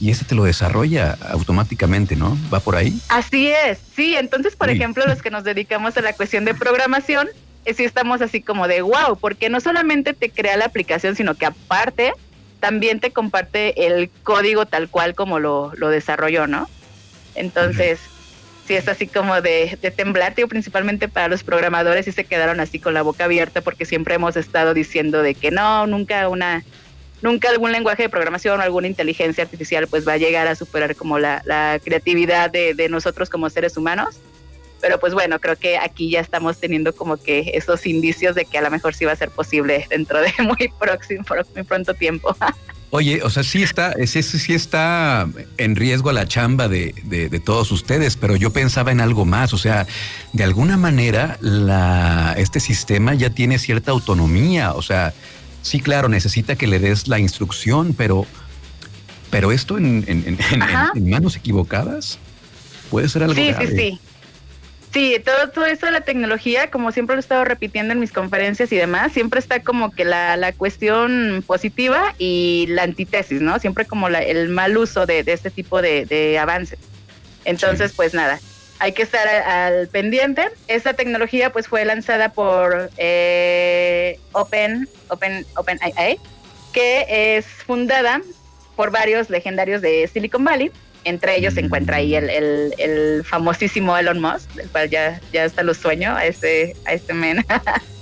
y 0.00 0.10
ese 0.10 0.24
te 0.24 0.34
lo 0.34 0.42
desarrolla 0.42 1.16
automáticamente, 1.30 2.16
¿no? 2.16 2.36
¿Va 2.52 2.58
por 2.58 2.74
ahí? 2.74 2.98
Así 3.08 3.52
es, 3.52 3.78
sí. 3.94 4.16
Entonces, 4.16 4.56
por 4.56 4.68
sí. 4.68 4.74
ejemplo, 4.74 5.06
los 5.06 5.22
que 5.22 5.30
nos 5.30 5.44
dedicamos 5.44 5.96
a 5.96 6.00
la 6.00 6.12
cuestión 6.12 6.44
de 6.44 6.54
programación, 6.54 7.28
eh, 7.64 7.72
sí 7.72 7.84
estamos 7.84 8.20
así 8.20 8.42
como 8.42 8.66
de 8.66 8.82
wow, 8.82 9.16
porque 9.20 9.48
no 9.48 9.60
solamente 9.60 10.12
te 10.12 10.28
crea 10.28 10.56
la 10.56 10.64
aplicación, 10.64 11.14
sino 11.14 11.36
que 11.36 11.46
aparte 11.46 12.12
también 12.58 12.98
te 12.98 13.12
comparte 13.12 13.86
el 13.86 14.10
código 14.24 14.66
tal 14.66 14.88
cual 14.88 15.14
como 15.14 15.38
lo, 15.38 15.72
lo 15.76 15.88
desarrolló, 15.88 16.48
¿no? 16.48 16.68
Entonces, 17.36 18.00
uh 18.00 18.02
-huh. 18.02 18.11
Sí 18.66 18.74
es 18.74 18.88
así 18.88 19.06
como 19.06 19.40
de, 19.40 19.78
de 19.80 20.46
principalmente 20.46 21.08
para 21.08 21.28
los 21.28 21.42
programadores 21.42 22.06
y 22.08 22.12
se 22.12 22.24
quedaron 22.24 22.60
así 22.60 22.78
con 22.78 22.94
la 22.94 23.02
boca 23.02 23.24
abierta 23.24 23.60
porque 23.60 23.84
siempre 23.84 24.14
hemos 24.14 24.36
estado 24.36 24.74
diciendo 24.74 25.22
de 25.22 25.34
que 25.34 25.50
no, 25.50 25.86
nunca 25.86 26.28
una 26.28 26.64
nunca 27.22 27.48
algún 27.50 27.72
lenguaje 27.72 28.02
de 28.02 28.08
programación 28.08 28.60
o 28.60 28.62
alguna 28.62 28.88
inteligencia 28.88 29.44
artificial 29.44 29.86
pues 29.86 30.06
va 30.06 30.14
a 30.14 30.18
llegar 30.18 30.48
a 30.48 30.54
superar 30.54 30.96
como 30.96 31.18
la, 31.18 31.42
la 31.44 31.80
creatividad 31.82 32.50
de, 32.50 32.74
de, 32.74 32.88
nosotros 32.88 33.30
como 33.30 33.48
seres 33.48 33.76
humanos. 33.76 34.16
Pero 34.80 34.98
pues 34.98 35.14
bueno, 35.14 35.38
creo 35.38 35.54
que 35.54 35.78
aquí 35.78 36.10
ya 36.10 36.18
estamos 36.18 36.58
teniendo 36.58 36.92
como 36.92 37.16
que 37.16 37.52
esos 37.54 37.86
indicios 37.86 38.34
de 38.34 38.44
que 38.44 38.58
a 38.58 38.62
lo 38.62 38.70
mejor 38.70 38.94
sí 38.94 39.04
va 39.04 39.12
a 39.12 39.16
ser 39.16 39.30
posible 39.30 39.86
dentro 39.88 40.20
de 40.20 40.32
muy 40.42 40.72
próximo, 40.78 41.24
muy 41.54 41.62
pronto 41.62 41.94
tiempo. 41.94 42.36
Oye, 42.94 43.22
o 43.22 43.30
sea, 43.30 43.42
sí 43.42 43.62
está, 43.62 43.94
sí, 44.04 44.22
sí 44.22 44.52
está 44.52 45.26
en 45.56 45.76
riesgo 45.76 46.12
la 46.12 46.28
chamba 46.28 46.68
de, 46.68 46.94
de, 47.04 47.30
de, 47.30 47.40
todos 47.40 47.72
ustedes, 47.72 48.16
pero 48.18 48.36
yo 48.36 48.52
pensaba 48.52 48.92
en 48.92 49.00
algo 49.00 49.24
más. 49.24 49.54
O 49.54 49.56
sea, 49.56 49.86
de 50.34 50.44
alguna 50.44 50.76
manera 50.76 51.38
la, 51.40 52.34
este 52.36 52.60
sistema 52.60 53.14
ya 53.14 53.30
tiene 53.30 53.58
cierta 53.58 53.92
autonomía. 53.92 54.74
O 54.74 54.82
sea, 54.82 55.14
sí, 55.62 55.80
claro, 55.80 56.10
necesita 56.10 56.56
que 56.56 56.66
le 56.66 56.80
des 56.80 57.08
la 57.08 57.18
instrucción, 57.18 57.94
pero, 57.96 58.26
pero 59.30 59.52
esto 59.52 59.78
en, 59.78 60.04
en, 60.06 60.26
en, 60.26 60.38
en 60.94 61.10
manos 61.10 61.34
equivocadas 61.34 62.18
puede 62.90 63.08
ser 63.08 63.22
algo 63.22 63.36
sí, 63.36 63.48
grave. 63.48 63.68
Sí, 63.68 63.74
sí, 63.74 64.00
Sí, 64.92 65.16
todo, 65.24 65.48
todo 65.48 65.64
esto 65.64 65.86
de 65.86 65.92
la 65.92 66.02
tecnología, 66.02 66.70
como 66.70 66.92
siempre 66.92 67.16
lo 67.16 67.20
he 67.20 67.22
estado 67.22 67.44
repitiendo 67.44 67.94
en 67.94 68.00
mis 68.00 68.12
conferencias 68.12 68.70
y 68.72 68.76
demás, 68.76 69.12
siempre 69.12 69.40
está 69.40 69.62
como 69.62 69.90
que 69.90 70.04
la, 70.04 70.36
la 70.36 70.52
cuestión 70.52 71.42
positiva 71.46 72.14
y 72.18 72.66
la 72.68 72.82
antítesis, 72.82 73.40
¿no? 73.40 73.58
Siempre 73.58 73.86
como 73.86 74.10
la, 74.10 74.20
el 74.22 74.50
mal 74.50 74.76
uso 74.76 75.06
de, 75.06 75.24
de 75.24 75.32
este 75.32 75.50
tipo 75.50 75.80
de, 75.80 76.04
de 76.04 76.38
avances. 76.38 76.78
Entonces, 77.46 77.92
sí. 77.92 77.96
pues 77.96 78.12
nada, 78.12 78.38
hay 78.80 78.92
que 78.92 79.02
estar 79.02 79.26
al, 79.26 79.78
al, 79.78 79.88
pendiente. 79.88 80.50
Esta 80.68 80.92
tecnología 80.92 81.50
pues 81.50 81.68
fue 81.68 81.86
lanzada 81.86 82.28
por 82.28 82.90
eh, 82.98 84.20
Open, 84.32 84.88
Open, 85.08 85.46
Open 85.56 85.78
AI, 85.82 86.18
que 86.74 87.36
es 87.38 87.46
fundada 87.46 88.20
por 88.76 88.90
varios 88.90 89.30
legendarios 89.30 89.80
de 89.80 90.06
Silicon 90.12 90.44
Valley 90.44 90.70
entre 91.04 91.36
ellos 91.36 91.54
se 91.54 91.60
encuentra 91.60 91.96
ahí 91.96 92.14
el, 92.14 92.30
el, 92.30 92.74
el, 92.78 93.24
famosísimo 93.24 93.96
Elon 93.96 94.20
Musk, 94.20 94.52
del 94.54 94.68
cual 94.68 94.90
ya, 94.90 95.20
ya 95.32 95.44
hasta 95.44 95.62
lo 95.62 95.74
sueño 95.74 96.14
a 96.16 96.26
este, 96.26 96.76
a 96.86 96.92
este 96.92 97.14
men. 97.14 97.44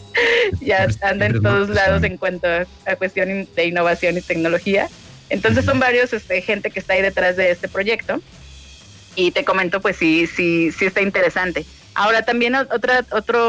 ya 0.60 0.86
anda 1.02 1.26
en 1.26 1.42
todos 1.42 1.68
lados 1.68 2.02
en 2.02 2.16
cuanto 2.16 2.48
a, 2.48 2.96
cuestión 2.96 3.48
de 3.54 3.64
innovación 3.64 4.18
y 4.18 4.22
tecnología. 4.22 4.88
Entonces 5.28 5.64
son 5.64 5.78
varios 5.78 6.12
este, 6.12 6.42
gente 6.42 6.70
que 6.70 6.80
está 6.80 6.94
ahí 6.94 7.02
detrás 7.02 7.36
de 7.36 7.50
este 7.50 7.68
proyecto. 7.68 8.20
Y 9.16 9.32
te 9.32 9.44
comento, 9.44 9.80
pues 9.80 9.96
sí, 9.96 10.26
sí, 10.26 10.70
sí 10.72 10.86
está 10.86 11.00
interesante. 11.02 11.64
Ahora 11.94 12.22
también 12.22 12.54
otra, 12.54 13.04
otra 13.10 13.40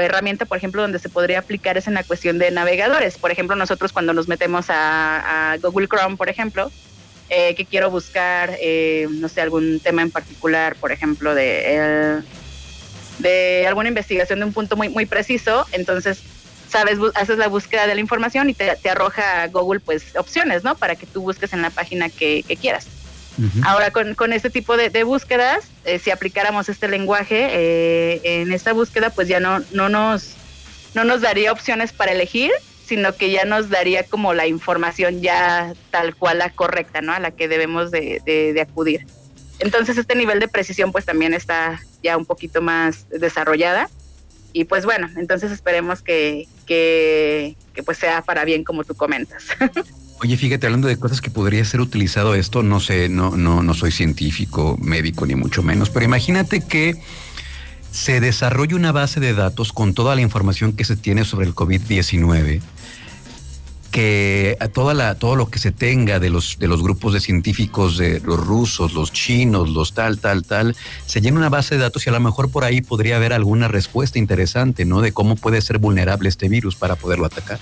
herramienta, 0.00 0.44
por 0.46 0.58
ejemplo, 0.58 0.82
donde 0.82 0.98
se 0.98 1.08
podría 1.08 1.38
aplicar 1.38 1.78
es 1.78 1.86
en 1.86 1.94
la 1.94 2.02
cuestión 2.02 2.38
de 2.38 2.50
navegadores. 2.50 3.16
Por 3.18 3.30
ejemplo, 3.30 3.54
nosotros 3.54 3.92
cuando 3.92 4.12
nos 4.12 4.26
metemos 4.28 4.66
a, 4.68 5.56
Google 5.62 5.88
Chrome, 5.88 6.16
por 6.16 6.28
ejemplo, 6.28 6.70
eh, 7.28 7.54
que 7.54 7.64
quiero 7.64 7.90
buscar, 7.90 8.56
eh, 8.60 9.06
no 9.10 9.28
sé, 9.28 9.40
algún 9.40 9.80
tema 9.80 10.02
en 10.02 10.10
particular, 10.10 10.76
por 10.76 10.92
ejemplo, 10.92 11.34
de, 11.34 12.22
de 13.18 13.66
alguna 13.66 13.88
investigación 13.88 14.40
de 14.40 14.44
un 14.44 14.52
punto 14.52 14.76
muy, 14.76 14.88
muy 14.88 15.06
preciso, 15.06 15.66
entonces 15.72 16.22
sabes, 16.74 16.98
haces 17.14 17.38
la 17.38 17.48
búsqueda 17.48 17.86
de 17.86 17.94
la 17.94 18.00
información 18.00 18.50
y 18.50 18.54
te, 18.54 18.76
te, 18.76 18.90
arroja 18.90 19.46
Google 19.46 19.80
pues 19.80 20.16
opciones, 20.16 20.64
¿no? 20.64 20.74
Para 20.74 20.96
que 20.96 21.06
tú 21.06 21.22
busques 21.22 21.52
en 21.52 21.62
la 21.62 21.70
página 21.70 22.08
que, 22.08 22.42
quieras. 22.60 22.86
Ahora 23.64 23.90
con, 23.90 24.14
con, 24.14 24.32
este 24.32 24.48
tipo 24.48 24.76
de, 24.76 25.02
búsquedas, 25.02 25.64
eh, 25.84 25.98
si 25.98 26.12
aplicáramos 26.12 26.68
este 26.68 26.86
lenguaje 26.86 27.48
eh, 27.50 28.20
en 28.22 28.52
esta 28.52 28.72
búsqueda, 28.72 29.10
pues 29.10 29.26
ya 29.26 29.40
no, 29.40 29.60
no, 29.72 29.88
nos, 29.88 30.34
no 30.94 31.02
nos 31.02 31.20
daría 31.20 31.50
opciones 31.50 31.92
para 31.92 32.12
elegir, 32.12 32.52
sino 32.86 33.14
que 33.14 33.30
ya 33.30 33.44
nos 33.44 33.70
daría 33.70 34.04
como 34.04 34.34
la 34.34 34.46
información 34.46 35.20
ya 35.22 35.72
tal 35.90 36.14
cual 36.14 36.38
la 36.38 36.50
correcta, 36.50 37.00
¿no? 37.00 37.12
A 37.12 37.20
la 37.20 37.30
que 37.30 37.48
debemos 37.48 37.90
de, 37.90 38.20
de 38.24 38.60
acudir. 38.60 39.06
Entonces 39.60 39.96
este 39.98 40.14
nivel 40.14 40.40
de 40.40 40.48
precisión 40.48 40.92
pues 40.92 41.04
también 41.04 41.34
está 41.34 41.80
ya 42.02 42.16
un 42.16 42.26
poquito 42.26 42.60
más 42.60 43.08
desarrollada 43.08 43.88
y 44.54 44.64
pues 44.64 44.84
bueno, 44.84 45.10
entonces 45.16 45.50
esperemos 45.50 46.00
que, 46.00 46.46
que, 46.64 47.56
pues 47.84 47.98
sea 47.98 48.22
para 48.22 48.44
bien 48.44 48.62
como 48.62 48.84
tú 48.84 48.94
comentas. 48.94 49.46
Oye, 50.20 50.36
fíjate, 50.36 50.66
hablando 50.66 50.86
de 50.86 50.96
cosas 50.96 51.20
que 51.20 51.28
podría 51.28 51.64
ser 51.64 51.80
utilizado 51.80 52.36
esto, 52.36 52.62
no 52.62 52.78
sé, 52.78 53.08
no, 53.08 53.36
no, 53.36 53.64
no 53.64 53.74
soy 53.74 53.90
científico, 53.90 54.78
médico, 54.80 55.26
ni 55.26 55.34
mucho 55.34 55.64
menos, 55.64 55.90
pero 55.90 56.04
imagínate 56.04 56.60
que 56.60 56.94
se 57.94 58.20
desarrolle 58.20 58.74
una 58.74 58.90
base 58.90 59.20
de 59.20 59.34
datos 59.34 59.72
con 59.72 59.94
toda 59.94 60.16
la 60.16 60.20
información 60.20 60.72
que 60.72 60.84
se 60.84 60.96
tiene 60.96 61.24
sobre 61.24 61.46
el 61.46 61.54
COVID-19 61.54 62.60
que 63.92 64.58
toda 64.72 64.92
la, 64.92 65.14
todo 65.14 65.36
lo 65.36 65.48
que 65.48 65.60
se 65.60 65.70
tenga 65.70 66.18
de 66.18 66.28
los, 66.28 66.58
de 66.58 66.66
los 66.66 66.82
grupos 66.82 67.12
de 67.12 67.20
científicos, 67.20 67.96
de 67.96 68.18
los 68.18 68.44
rusos, 68.44 68.92
los 68.92 69.12
chinos, 69.12 69.68
los 69.68 69.94
tal, 69.94 70.18
tal, 70.18 70.42
tal, 70.42 70.74
se 71.06 71.20
llena 71.20 71.38
una 71.38 71.48
base 71.48 71.76
de 71.76 71.82
datos 71.82 72.04
y 72.04 72.10
a 72.10 72.12
lo 72.12 72.18
mejor 72.18 72.50
por 72.50 72.64
ahí 72.64 72.80
podría 72.80 73.14
haber 73.14 73.32
alguna 73.32 73.68
respuesta 73.68 74.18
interesante, 74.18 74.84
¿no? 74.84 75.00
De 75.00 75.12
cómo 75.12 75.36
puede 75.36 75.62
ser 75.62 75.78
vulnerable 75.78 76.28
este 76.28 76.48
virus 76.48 76.74
para 76.74 76.96
poderlo 76.96 77.26
atacar, 77.26 77.60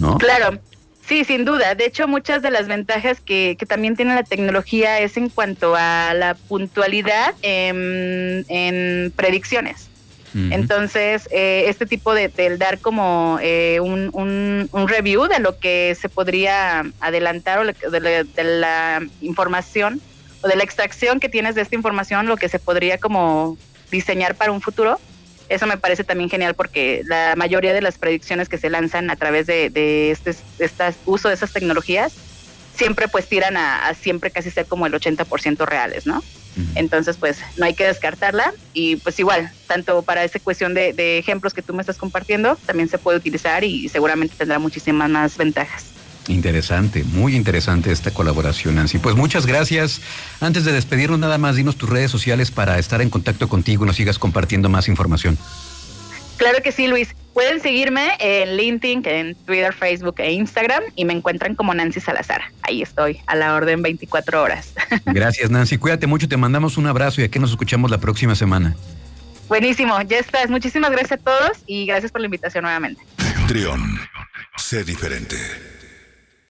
¿no? 0.00 0.18
Claro. 0.18 0.58
Sí, 1.06 1.24
sin 1.24 1.44
duda. 1.44 1.74
De 1.74 1.86
hecho, 1.86 2.08
muchas 2.08 2.42
de 2.42 2.50
las 2.50 2.66
ventajas 2.66 3.20
que, 3.20 3.56
que 3.58 3.66
también 3.66 3.94
tiene 3.94 4.14
la 4.14 4.24
tecnología 4.24 4.98
es 5.00 5.16
en 5.16 5.28
cuanto 5.28 5.76
a 5.76 6.12
la 6.14 6.34
puntualidad 6.34 7.34
en, 7.42 8.44
en 8.48 9.12
predicciones. 9.12 9.88
Entonces, 10.50 11.28
eh, 11.32 11.64
este 11.68 11.86
tipo 11.86 12.12
de, 12.12 12.28
dar 12.58 12.78
como 12.78 13.38
eh, 13.40 13.80
un, 13.80 14.10
un, 14.70 14.88
review 14.88 15.28
de 15.28 15.38
lo 15.38 15.58
que 15.58 15.96
se 15.98 16.10
podría 16.10 16.84
adelantar 17.00 17.58
o 17.60 17.90
de, 17.90 18.44
la, 18.44 19.02
información 19.22 19.98
o 20.42 20.48
de 20.48 20.56
la 20.56 20.62
extracción 20.62 21.20
que 21.20 21.30
tienes 21.30 21.54
de 21.54 21.62
esta 21.62 21.74
información, 21.74 22.26
lo 22.26 22.36
que 22.36 22.50
se 22.50 22.58
podría 22.58 22.98
como 22.98 23.56
diseñar 23.90 24.34
para 24.34 24.52
un 24.52 24.60
futuro, 24.60 25.00
eso 25.48 25.66
me 25.66 25.76
parece 25.76 26.04
también 26.04 26.30
genial 26.30 26.54
porque 26.54 27.02
la 27.04 27.34
mayoría 27.36 27.72
de 27.72 27.82
las 27.82 27.98
predicciones 27.98 28.48
que 28.48 28.58
se 28.58 28.70
lanzan 28.70 29.10
a 29.10 29.16
través 29.16 29.46
de, 29.46 29.70
de 29.70 30.10
este, 30.10 30.34
uso 31.04 31.28
de 31.28 31.34
esas 31.34 31.52
tecnologías 31.52 32.12
siempre 32.74 33.08
pues 33.08 33.28
tiran 33.28 33.56
a, 33.56 33.88
a 33.88 33.94
siempre 33.94 34.30
casi 34.30 34.50
ser 34.50 34.66
como 34.66 34.86
el 34.86 34.92
80% 34.92 35.66
reales, 35.66 36.06
¿no? 36.06 36.22
Entonces, 36.74 37.16
pues 37.18 37.38
no 37.56 37.66
hay 37.66 37.74
que 37.74 37.84
descartarla 37.84 38.52
y 38.72 38.96
pues 38.96 39.18
igual, 39.18 39.50
tanto 39.66 40.02
para 40.02 40.24
esa 40.24 40.38
cuestión 40.38 40.72
de, 40.74 41.18
ejemplos 41.18 41.52
que 41.52 41.62
tú 41.62 41.74
me 41.74 41.82
estás 41.82 41.98
compartiendo, 41.98 42.56
también 42.64 42.88
se 42.88 42.98
puede 42.98 43.18
utilizar 43.18 43.62
y 43.64 43.88
seguramente 43.88 44.34
tendrá 44.36 44.58
muchísimas 44.58 45.10
más 45.10 45.36
ventajas. 45.36 45.95
Interesante, 46.28 47.04
muy 47.04 47.36
interesante 47.36 47.92
esta 47.92 48.10
colaboración, 48.12 48.74
Nancy. 48.74 48.98
Pues 48.98 49.14
muchas 49.14 49.46
gracias. 49.46 50.00
Antes 50.40 50.64
de 50.64 50.72
despedirnos, 50.72 51.18
nada 51.18 51.38
más 51.38 51.56
dinos 51.56 51.76
tus 51.76 51.88
redes 51.88 52.10
sociales 52.10 52.50
para 52.50 52.78
estar 52.78 53.00
en 53.00 53.10
contacto 53.10 53.48
contigo 53.48 53.84
y 53.84 53.86
nos 53.86 53.96
sigas 53.96 54.18
compartiendo 54.18 54.68
más 54.68 54.88
información. 54.88 55.38
Claro 56.36 56.58
que 56.62 56.72
sí, 56.72 56.86
Luis. 56.86 57.14
Pueden 57.32 57.60
seguirme 57.60 58.12
en 58.18 58.56
LinkedIn, 58.56 59.02
en 59.06 59.34
Twitter, 59.34 59.72
Facebook 59.72 60.16
e 60.18 60.32
Instagram 60.32 60.82
y 60.94 61.04
me 61.04 61.12
encuentran 61.12 61.54
como 61.54 61.74
Nancy 61.74 62.00
Salazar. 62.00 62.42
Ahí 62.62 62.82
estoy, 62.82 63.20
a 63.26 63.36
la 63.36 63.54
orden 63.54 63.82
24 63.82 64.42
horas. 64.42 64.72
Gracias, 65.06 65.50
Nancy. 65.50 65.78
Cuídate 65.78 66.06
mucho, 66.06 66.28
te 66.28 66.36
mandamos 66.36 66.76
un 66.76 66.86
abrazo 66.86 67.20
y 67.20 67.24
aquí 67.24 67.38
nos 67.38 67.50
escuchamos 67.50 67.90
la 67.90 67.98
próxima 67.98 68.34
semana. 68.34 68.74
Buenísimo, 69.48 70.00
ya 70.02 70.18
estás. 70.18 70.50
Muchísimas 70.50 70.90
gracias 70.90 71.12
a 71.12 71.16
todos 71.18 71.58
y 71.66 71.86
gracias 71.86 72.10
por 72.10 72.20
la 72.20 72.26
invitación 72.26 72.62
nuevamente. 72.62 73.02
Trión, 73.46 74.00
sé 74.56 74.82
diferente. 74.82 75.36